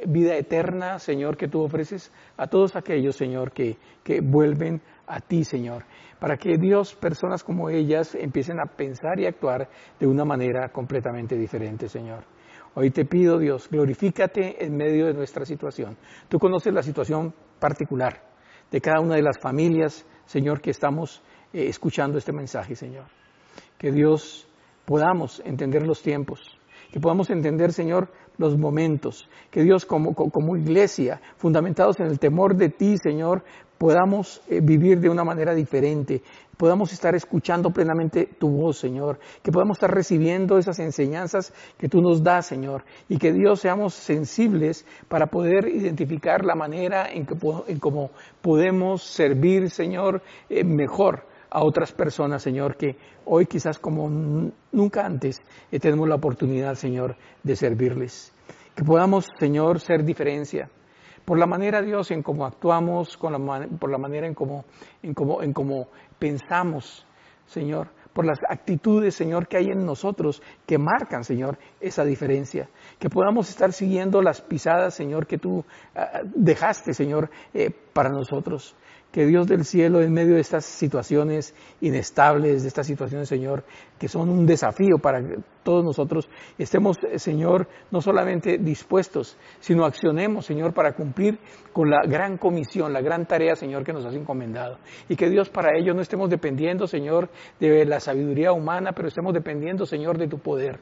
vida 0.06 0.36
eterna, 0.36 0.98
Señor, 0.98 1.36
que 1.36 1.48
tú 1.48 1.62
ofreces 1.62 2.12
a 2.36 2.46
todos 2.46 2.76
aquellos, 2.76 3.16
Señor, 3.16 3.52
que, 3.52 3.76
que 4.04 4.20
vuelven 4.20 4.80
a 5.06 5.20
ti, 5.20 5.44
Señor, 5.44 5.84
para 6.18 6.36
que 6.36 6.56
Dios, 6.56 6.94
personas 6.94 7.42
como 7.42 7.68
ellas, 7.68 8.14
empiecen 8.14 8.58
a 8.60 8.66
pensar 8.76 9.18
y 9.18 9.26
actuar 9.26 9.68
de 9.98 10.06
una 10.06 10.24
manera 10.24 10.68
completamente 10.70 11.36
diferente, 11.36 11.88
Señor. 11.88 12.24
Hoy 12.74 12.90
te 12.90 13.04
pido, 13.04 13.38
Dios, 13.38 13.68
glorifícate 13.70 14.64
en 14.64 14.76
medio 14.76 15.06
de 15.06 15.12
nuestra 15.12 15.44
situación. 15.44 15.98
Tú 16.28 16.38
conoces 16.38 16.72
la 16.72 16.82
situación 16.82 17.34
particular 17.58 18.22
de 18.70 18.80
cada 18.80 19.00
una 19.00 19.16
de 19.16 19.22
las 19.22 19.38
familias, 19.38 20.06
Señor, 20.24 20.62
que 20.62 20.70
estamos 20.70 21.22
eh, 21.52 21.66
escuchando 21.68 22.16
este 22.16 22.32
mensaje, 22.32 22.74
Señor. 22.74 23.04
Que 23.76 23.92
Dios 23.92 24.48
podamos 24.86 25.42
entender 25.44 25.86
los 25.86 26.02
tiempos, 26.02 26.40
que 26.90 27.00
podamos 27.00 27.28
entender, 27.28 27.72
Señor, 27.72 28.10
los 28.38 28.56
momentos, 28.56 29.28
que 29.50 29.62
Dios 29.62 29.84
como, 29.86 30.14
como 30.14 30.56
iglesia, 30.56 31.20
fundamentados 31.36 32.00
en 32.00 32.06
el 32.06 32.18
temor 32.18 32.56
de 32.56 32.68
ti, 32.68 32.96
Señor, 32.98 33.42
podamos 33.78 34.40
eh, 34.48 34.60
vivir 34.62 35.00
de 35.00 35.08
una 35.08 35.24
manera 35.24 35.54
diferente, 35.54 36.22
podamos 36.56 36.92
estar 36.92 37.16
escuchando 37.16 37.70
plenamente 37.70 38.28
tu 38.38 38.48
voz, 38.48 38.78
Señor, 38.78 39.18
que 39.42 39.50
podamos 39.50 39.76
estar 39.76 39.92
recibiendo 39.92 40.58
esas 40.58 40.78
enseñanzas 40.78 41.52
que 41.76 41.88
tú 41.88 42.00
nos 42.00 42.22
das, 42.22 42.46
Señor, 42.46 42.84
y 43.08 43.18
que 43.18 43.32
Dios 43.32 43.60
seamos 43.60 43.94
sensibles 43.94 44.86
para 45.08 45.26
poder 45.26 45.66
identificar 45.66 46.44
la 46.44 46.54
manera 46.54 47.10
en 47.12 47.26
que 47.26 47.34
en 47.66 47.78
cómo 47.80 48.10
podemos 48.40 49.02
servir, 49.02 49.70
Señor, 49.70 50.22
eh, 50.48 50.62
mejor 50.62 51.31
a 51.52 51.62
otras 51.62 51.92
personas, 51.92 52.42
Señor, 52.42 52.76
que 52.76 52.96
hoy 53.26 53.46
quizás 53.46 53.78
como 53.78 54.08
nunca 54.08 55.04
antes 55.04 55.42
eh, 55.70 55.78
tenemos 55.78 56.08
la 56.08 56.14
oportunidad, 56.14 56.74
Señor, 56.74 57.16
de 57.42 57.56
servirles. 57.56 58.32
Que 58.74 58.84
podamos, 58.84 59.26
Señor, 59.38 59.80
ser 59.80 60.02
diferencia 60.02 60.70
por 61.24 61.38
la 61.38 61.46
manera, 61.46 61.82
Dios, 61.82 62.10
en 62.10 62.22
cómo 62.22 62.46
actuamos, 62.46 63.16
con 63.16 63.32
la, 63.32 63.68
por 63.78 63.90
la 63.90 63.98
manera 63.98 64.26
en 64.26 64.34
cómo, 64.34 64.64
en, 65.02 65.14
cómo, 65.14 65.42
en 65.42 65.52
cómo 65.52 65.88
pensamos, 66.18 67.06
Señor, 67.46 67.88
por 68.12 68.26
las 68.26 68.38
actitudes, 68.48 69.14
Señor, 69.14 69.46
que 69.46 69.56
hay 69.56 69.66
en 69.66 69.86
nosotros 69.86 70.42
que 70.66 70.78
marcan, 70.78 71.22
Señor, 71.22 71.58
esa 71.80 72.04
diferencia. 72.04 72.68
Que 72.98 73.08
podamos 73.08 73.48
estar 73.50 73.72
siguiendo 73.72 74.20
las 74.20 74.40
pisadas, 74.40 74.94
Señor, 74.94 75.26
que 75.26 75.38
tú 75.38 75.64
ah, 75.94 76.22
dejaste, 76.24 76.92
Señor, 76.92 77.30
eh, 77.54 77.70
para 77.92 78.08
nosotros 78.08 78.74
que 79.12 79.26
Dios 79.26 79.46
del 79.46 79.64
cielo, 79.64 80.00
en 80.00 80.12
medio 80.12 80.34
de 80.34 80.40
estas 80.40 80.64
situaciones 80.64 81.54
inestables, 81.82 82.62
de 82.62 82.68
estas 82.68 82.86
situaciones, 82.86 83.28
Señor, 83.28 83.62
que 83.98 84.08
son 84.08 84.30
un 84.30 84.46
desafío 84.46 84.98
para 84.98 85.22
todos 85.62 85.84
nosotros, 85.84 86.28
estemos, 86.56 86.96
Señor, 87.16 87.68
no 87.90 88.00
solamente 88.00 88.56
dispuestos, 88.58 89.36
sino 89.60 89.84
accionemos, 89.84 90.46
Señor, 90.46 90.72
para 90.72 90.94
cumplir 90.94 91.38
con 91.72 91.90
la 91.90 92.00
gran 92.06 92.38
comisión, 92.38 92.92
la 92.92 93.02
gran 93.02 93.26
tarea, 93.26 93.54
Señor, 93.54 93.84
que 93.84 93.92
nos 93.92 94.06
has 94.06 94.14
encomendado. 94.14 94.78
Y 95.10 95.16
que 95.16 95.28
Dios 95.28 95.50
para 95.50 95.78
ello 95.78 95.92
no 95.92 96.00
estemos 96.00 96.30
dependiendo, 96.30 96.86
Señor, 96.86 97.28
de 97.60 97.84
la 97.84 98.00
sabiduría 98.00 98.52
humana, 98.52 98.92
pero 98.92 99.08
estemos 99.08 99.34
dependiendo, 99.34 99.84
Señor, 99.84 100.16
de 100.16 100.26
tu 100.26 100.38
poder 100.38 100.80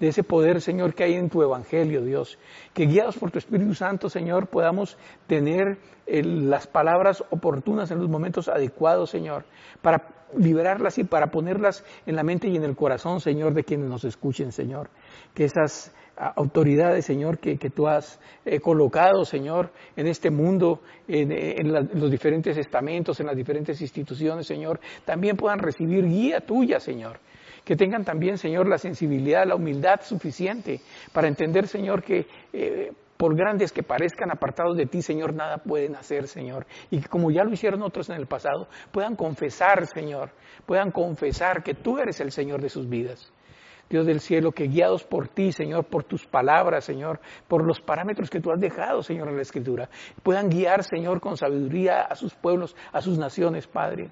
de 0.00 0.08
ese 0.08 0.22
poder, 0.22 0.60
Señor, 0.60 0.94
que 0.94 1.04
hay 1.04 1.14
en 1.14 1.30
tu 1.30 1.42
Evangelio, 1.42 2.02
Dios. 2.02 2.38
Que 2.74 2.86
guiados 2.86 3.16
por 3.16 3.30
tu 3.30 3.38
Espíritu 3.38 3.74
Santo, 3.74 4.08
Señor, 4.08 4.48
podamos 4.48 4.98
tener 5.26 5.78
eh, 6.06 6.22
las 6.22 6.66
palabras 6.66 7.24
oportunas 7.30 7.90
en 7.90 7.98
los 7.98 8.08
momentos 8.08 8.48
adecuados, 8.48 9.10
Señor, 9.10 9.44
para 9.82 10.15
liberarlas 10.36 10.98
y 10.98 11.04
para 11.04 11.28
ponerlas 11.28 11.84
en 12.06 12.16
la 12.16 12.22
mente 12.22 12.48
y 12.48 12.56
en 12.56 12.64
el 12.64 12.76
corazón, 12.76 13.20
Señor, 13.20 13.54
de 13.54 13.64
quienes 13.64 13.88
nos 13.88 14.04
escuchen, 14.04 14.52
Señor. 14.52 14.90
Que 15.34 15.44
esas 15.44 15.94
ah, 16.16 16.32
autoridades, 16.36 17.04
Señor, 17.04 17.38
que, 17.38 17.56
tú 17.70 17.86
has 17.86 18.18
eh, 18.44 18.60
colocado, 18.60 19.24
Señor, 19.24 19.70
en 19.96 20.06
este 20.06 20.30
mundo, 20.30 20.80
en, 21.08 21.72
los 21.72 22.10
diferentes 22.10 22.56
estamentos, 22.56 23.20
en 23.20 23.26
las 23.26 23.36
diferentes 23.36 23.80
instituciones, 23.80 24.46
Señor, 24.46 24.80
también 25.04 25.36
puedan 25.36 25.58
recibir 25.58 26.04
guía 26.06 26.40
tuya, 26.40 26.80
Señor 26.80 27.18
que 27.64 27.74
tengan 27.74 28.04
también, 28.04 28.38
Señor, 28.38 28.68
la 28.68 28.78
sensibilidad, 28.78 29.44
la 29.44 29.56
humildad 29.56 30.00
suficiente 30.00 30.80
para 31.12 31.26
entender, 31.26 31.66
Señor, 31.66 32.00
que 32.00 32.24
eh, 32.52 32.92
por 33.16 33.34
grandes 33.34 33.72
que 33.72 33.82
parezcan 33.82 34.30
apartados 34.30 34.76
de 34.76 34.86
ti, 34.86 35.02
Señor, 35.02 35.34
nada 35.34 35.58
pueden 35.58 35.96
hacer, 35.96 36.28
Señor. 36.28 36.66
Y 36.90 37.00
que 37.00 37.08
como 37.08 37.30
ya 37.30 37.44
lo 37.44 37.52
hicieron 37.52 37.82
otros 37.82 38.10
en 38.10 38.16
el 38.16 38.26
pasado, 38.26 38.68
puedan 38.92 39.16
confesar, 39.16 39.86
Señor, 39.86 40.30
puedan 40.66 40.90
confesar 40.90 41.62
que 41.62 41.74
tú 41.74 41.98
eres 41.98 42.20
el 42.20 42.32
Señor 42.32 42.60
de 42.60 42.68
sus 42.68 42.88
vidas. 42.88 43.32
Dios 43.88 44.04
del 44.04 44.20
cielo, 44.20 44.50
que 44.50 44.66
guiados 44.66 45.04
por 45.04 45.28
ti, 45.28 45.52
Señor, 45.52 45.84
por 45.84 46.02
tus 46.02 46.26
palabras, 46.26 46.84
Señor, 46.84 47.20
por 47.46 47.64
los 47.64 47.80
parámetros 47.80 48.30
que 48.30 48.40
tú 48.40 48.50
has 48.50 48.60
dejado, 48.60 49.02
Señor, 49.02 49.28
en 49.28 49.36
la 49.36 49.42
Escritura, 49.42 49.88
puedan 50.22 50.48
guiar, 50.48 50.82
Señor, 50.82 51.20
con 51.20 51.36
sabiduría 51.36 52.00
a 52.00 52.16
sus 52.16 52.34
pueblos, 52.34 52.74
a 52.92 53.00
sus 53.00 53.16
naciones, 53.16 53.68
Padre. 53.68 54.10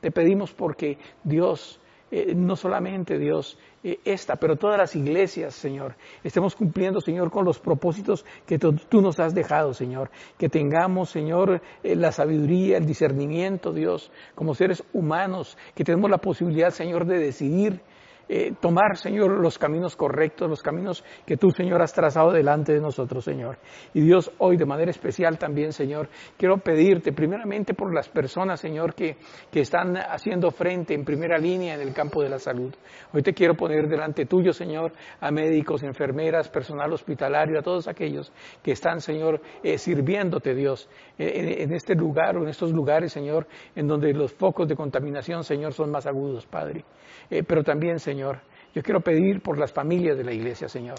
Te 0.00 0.10
pedimos 0.10 0.52
porque 0.52 0.98
Dios, 1.22 1.80
eh, 2.10 2.34
no 2.34 2.56
solamente 2.56 3.18
Dios 3.18 3.56
eh, 3.84 4.00
esta, 4.04 4.36
pero 4.36 4.56
todas 4.56 4.76
las 4.76 4.96
iglesias, 4.96 5.54
Señor, 5.54 5.94
estemos 6.24 6.56
cumpliendo, 6.56 7.00
Señor, 7.00 7.30
con 7.30 7.44
los 7.44 7.60
propósitos 7.60 8.24
que 8.46 8.58
tú 8.58 9.00
nos 9.00 9.20
has 9.20 9.34
dejado, 9.34 9.72
Señor. 9.72 10.10
Que 10.36 10.48
tengamos, 10.48 11.10
Señor, 11.10 11.62
eh, 11.82 11.94
la 11.94 12.10
sabiduría, 12.10 12.78
el 12.78 12.86
discernimiento, 12.86 13.72
Dios, 13.72 14.10
como 14.34 14.54
seres 14.54 14.82
humanos, 14.92 15.56
que 15.74 15.84
tenemos 15.84 16.10
la 16.10 16.18
posibilidad, 16.18 16.70
Señor, 16.70 17.06
de 17.06 17.18
decidir 17.18 17.80
eh, 18.28 18.52
tomar, 18.60 18.96
Señor, 18.96 19.40
los 19.40 19.58
caminos 19.58 19.96
correctos, 19.96 20.48
los 20.48 20.62
caminos 20.62 21.04
que 21.24 21.36
tú, 21.36 21.50
Señor, 21.50 21.80
has 21.82 21.92
trazado 21.92 22.32
delante 22.32 22.72
de 22.72 22.80
nosotros, 22.80 23.24
Señor. 23.24 23.58
Y 23.94 24.02
Dios, 24.02 24.30
hoy 24.38 24.56
de 24.56 24.66
manera 24.66 24.90
especial 24.90 25.38
también, 25.38 25.72
Señor, 25.72 26.08
quiero 26.36 26.58
pedirte 26.58 27.12
primeramente 27.12 27.74
por 27.74 27.94
las 27.94 28.08
personas, 28.08 28.60
Señor, 28.60 28.94
que, 28.94 29.16
que 29.50 29.60
están 29.60 29.96
haciendo 29.96 30.50
frente 30.50 30.94
en 30.94 31.04
primera 31.04 31.38
línea 31.38 31.74
en 31.74 31.80
el 31.80 31.94
campo 31.94 32.22
de 32.22 32.28
la 32.28 32.38
salud. 32.38 32.74
Hoy 33.12 33.22
te 33.22 33.32
quiero 33.32 33.54
poner 33.54 33.88
delante 33.88 34.26
tuyo, 34.26 34.52
Señor, 34.52 34.92
a 35.20 35.30
médicos, 35.30 35.82
enfermeras, 35.82 36.48
personal 36.48 36.92
hospitalario, 36.92 37.58
a 37.58 37.62
todos 37.62 37.88
aquellos 37.88 38.32
que 38.62 38.72
están, 38.72 39.00
Señor, 39.00 39.40
eh, 39.62 39.78
sirviéndote, 39.78 40.54
Dios, 40.54 40.88
en, 41.16 41.62
en 41.62 41.72
este 41.72 41.94
lugar 41.94 42.36
o 42.36 42.42
en 42.42 42.48
estos 42.48 42.72
lugares, 42.72 43.12
Señor, 43.12 43.46
en 43.74 43.86
donde 43.86 44.12
los 44.12 44.32
focos 44.34 44.68
de 44.68 44.76
contaminación, 44.76 45.44
Señor, 45.44 45.72
son 45.72 45.90
más 45.90 46.06
agudos, 46.06 46.46
Padre. 46.46 46.84
Eh, 47.30 47.42
pero 47.42 47.62
también, 47.62 47.98
Señor, 47.98 48.17
yo 48.18 48.82
quiero 48.82 49.00
pedir 49.00 49.42
por 49.42 49.58
las 49.58 49.72
familias 49.72 50.16
de 50.16 50.24
la 50.24 50.32
iglesia, 50.32 50.68
Señor. 50.68 50.98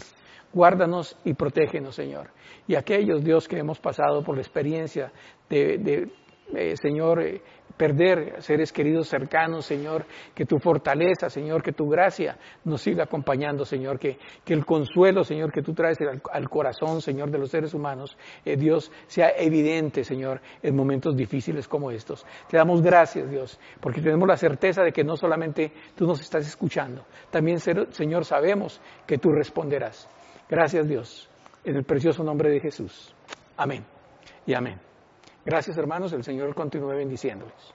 Guárdanos 0.51 1.15
y 1.23 1.33
protégenos, 1.33 1.95
Señor. 1.95 2.29
Y 2.67 2.75
aquellos, 2.75 3.23
Dios, 3.23 3.47
que 3.47 3.57
hemos 3.57 3.79
pasado 3.79 4.23
por 4.23 4.35
la 4.35 4.41
experiencia 4.41 5.11
de, 5.49 6.09
eh, 6.55 6.75
Señor, 6.75 7.21
eh, 7.21 7.41
perder 7.77 8.41
seres 8.41 8.73
queridos 8.73 9.07
cercanos, 9.07 9.65
Señor, 9.65 10.05
que 10.33 10.45
tu 10.45 10.59
fortaleza, 10.59 11.29
Señor, 11.29 11.61
que 11.63 11.71
tu 11.71 11.87
gracia 11.87 12.37
nos 12.65 12.81
siga 12.81 13.03
acompañando, 13.03 13.63
Señor, 13.65 13.99
que, 13.99 14.17
que 14.43 14.53
el 14.53 14.65
consuelo, 14.65 15.23
Señor, 15.23 15.51
que 15.51 15.61
tú 15.61 15.73
traes 15.73 15.97
al, 16.31 16.49
corazón, 16.49 17.01
Señor, 17.01 17.29
de 17.31 17.37
los 17.37 17.51
seres 17.51 17.73
humanos, 17.73 18.17
eh, 18.43 18.57
Dios, 18.57 18.91
sea 19.07 19.31
evidente, 19.37 20.03
Señor, 20.03 20.41
en 20.61 20.75
momentos 20.75 21.15
difíciles 21.15 21.67
como 21.67 21.91
estos. 21.91 22.25
Te 22.49 22.57
damos 22.57 22.81
gracias, 22.81 23.29
Dios, 23.29 23.59
porque 23.79 24.01
tenemos 24.01 24.27
la 24.27 24.37
certeza 24.37 24.83
de 24.83 24.91
que 24.91 25.03
no 25.03 25.15
solamente 25.15 25.71
tú 25.95 26.05
nos 26.05 26.19
estás 26.19 26.47
escuchando, 26.47 27.05
también, 27.29 27.59
Señor, 27.59 28.25
sabemos 28.25 28.81
que 29.05 29.17
tú 29.17 29.31
responderás. 29.31 30.09
Gracias, 30.49 30.87
Dios, 30.87 31.29
en 31.63 31.75
el 31.75 31.83
precioso 31.83 32.23
nombre 32.23 32.49
de 32.49 32.59
Jesús. 32.59 33.13
Amén 33.55 33.85
y 34.45 34.53
amén. 34.53 34.88
Gracias 35.45 35.77
hermanos, 35.77 36.13
el 36.13 36.23
Señor 36.23 36.53
continúe 36.53 36.95
bendiciéndoles. 36.95 37.73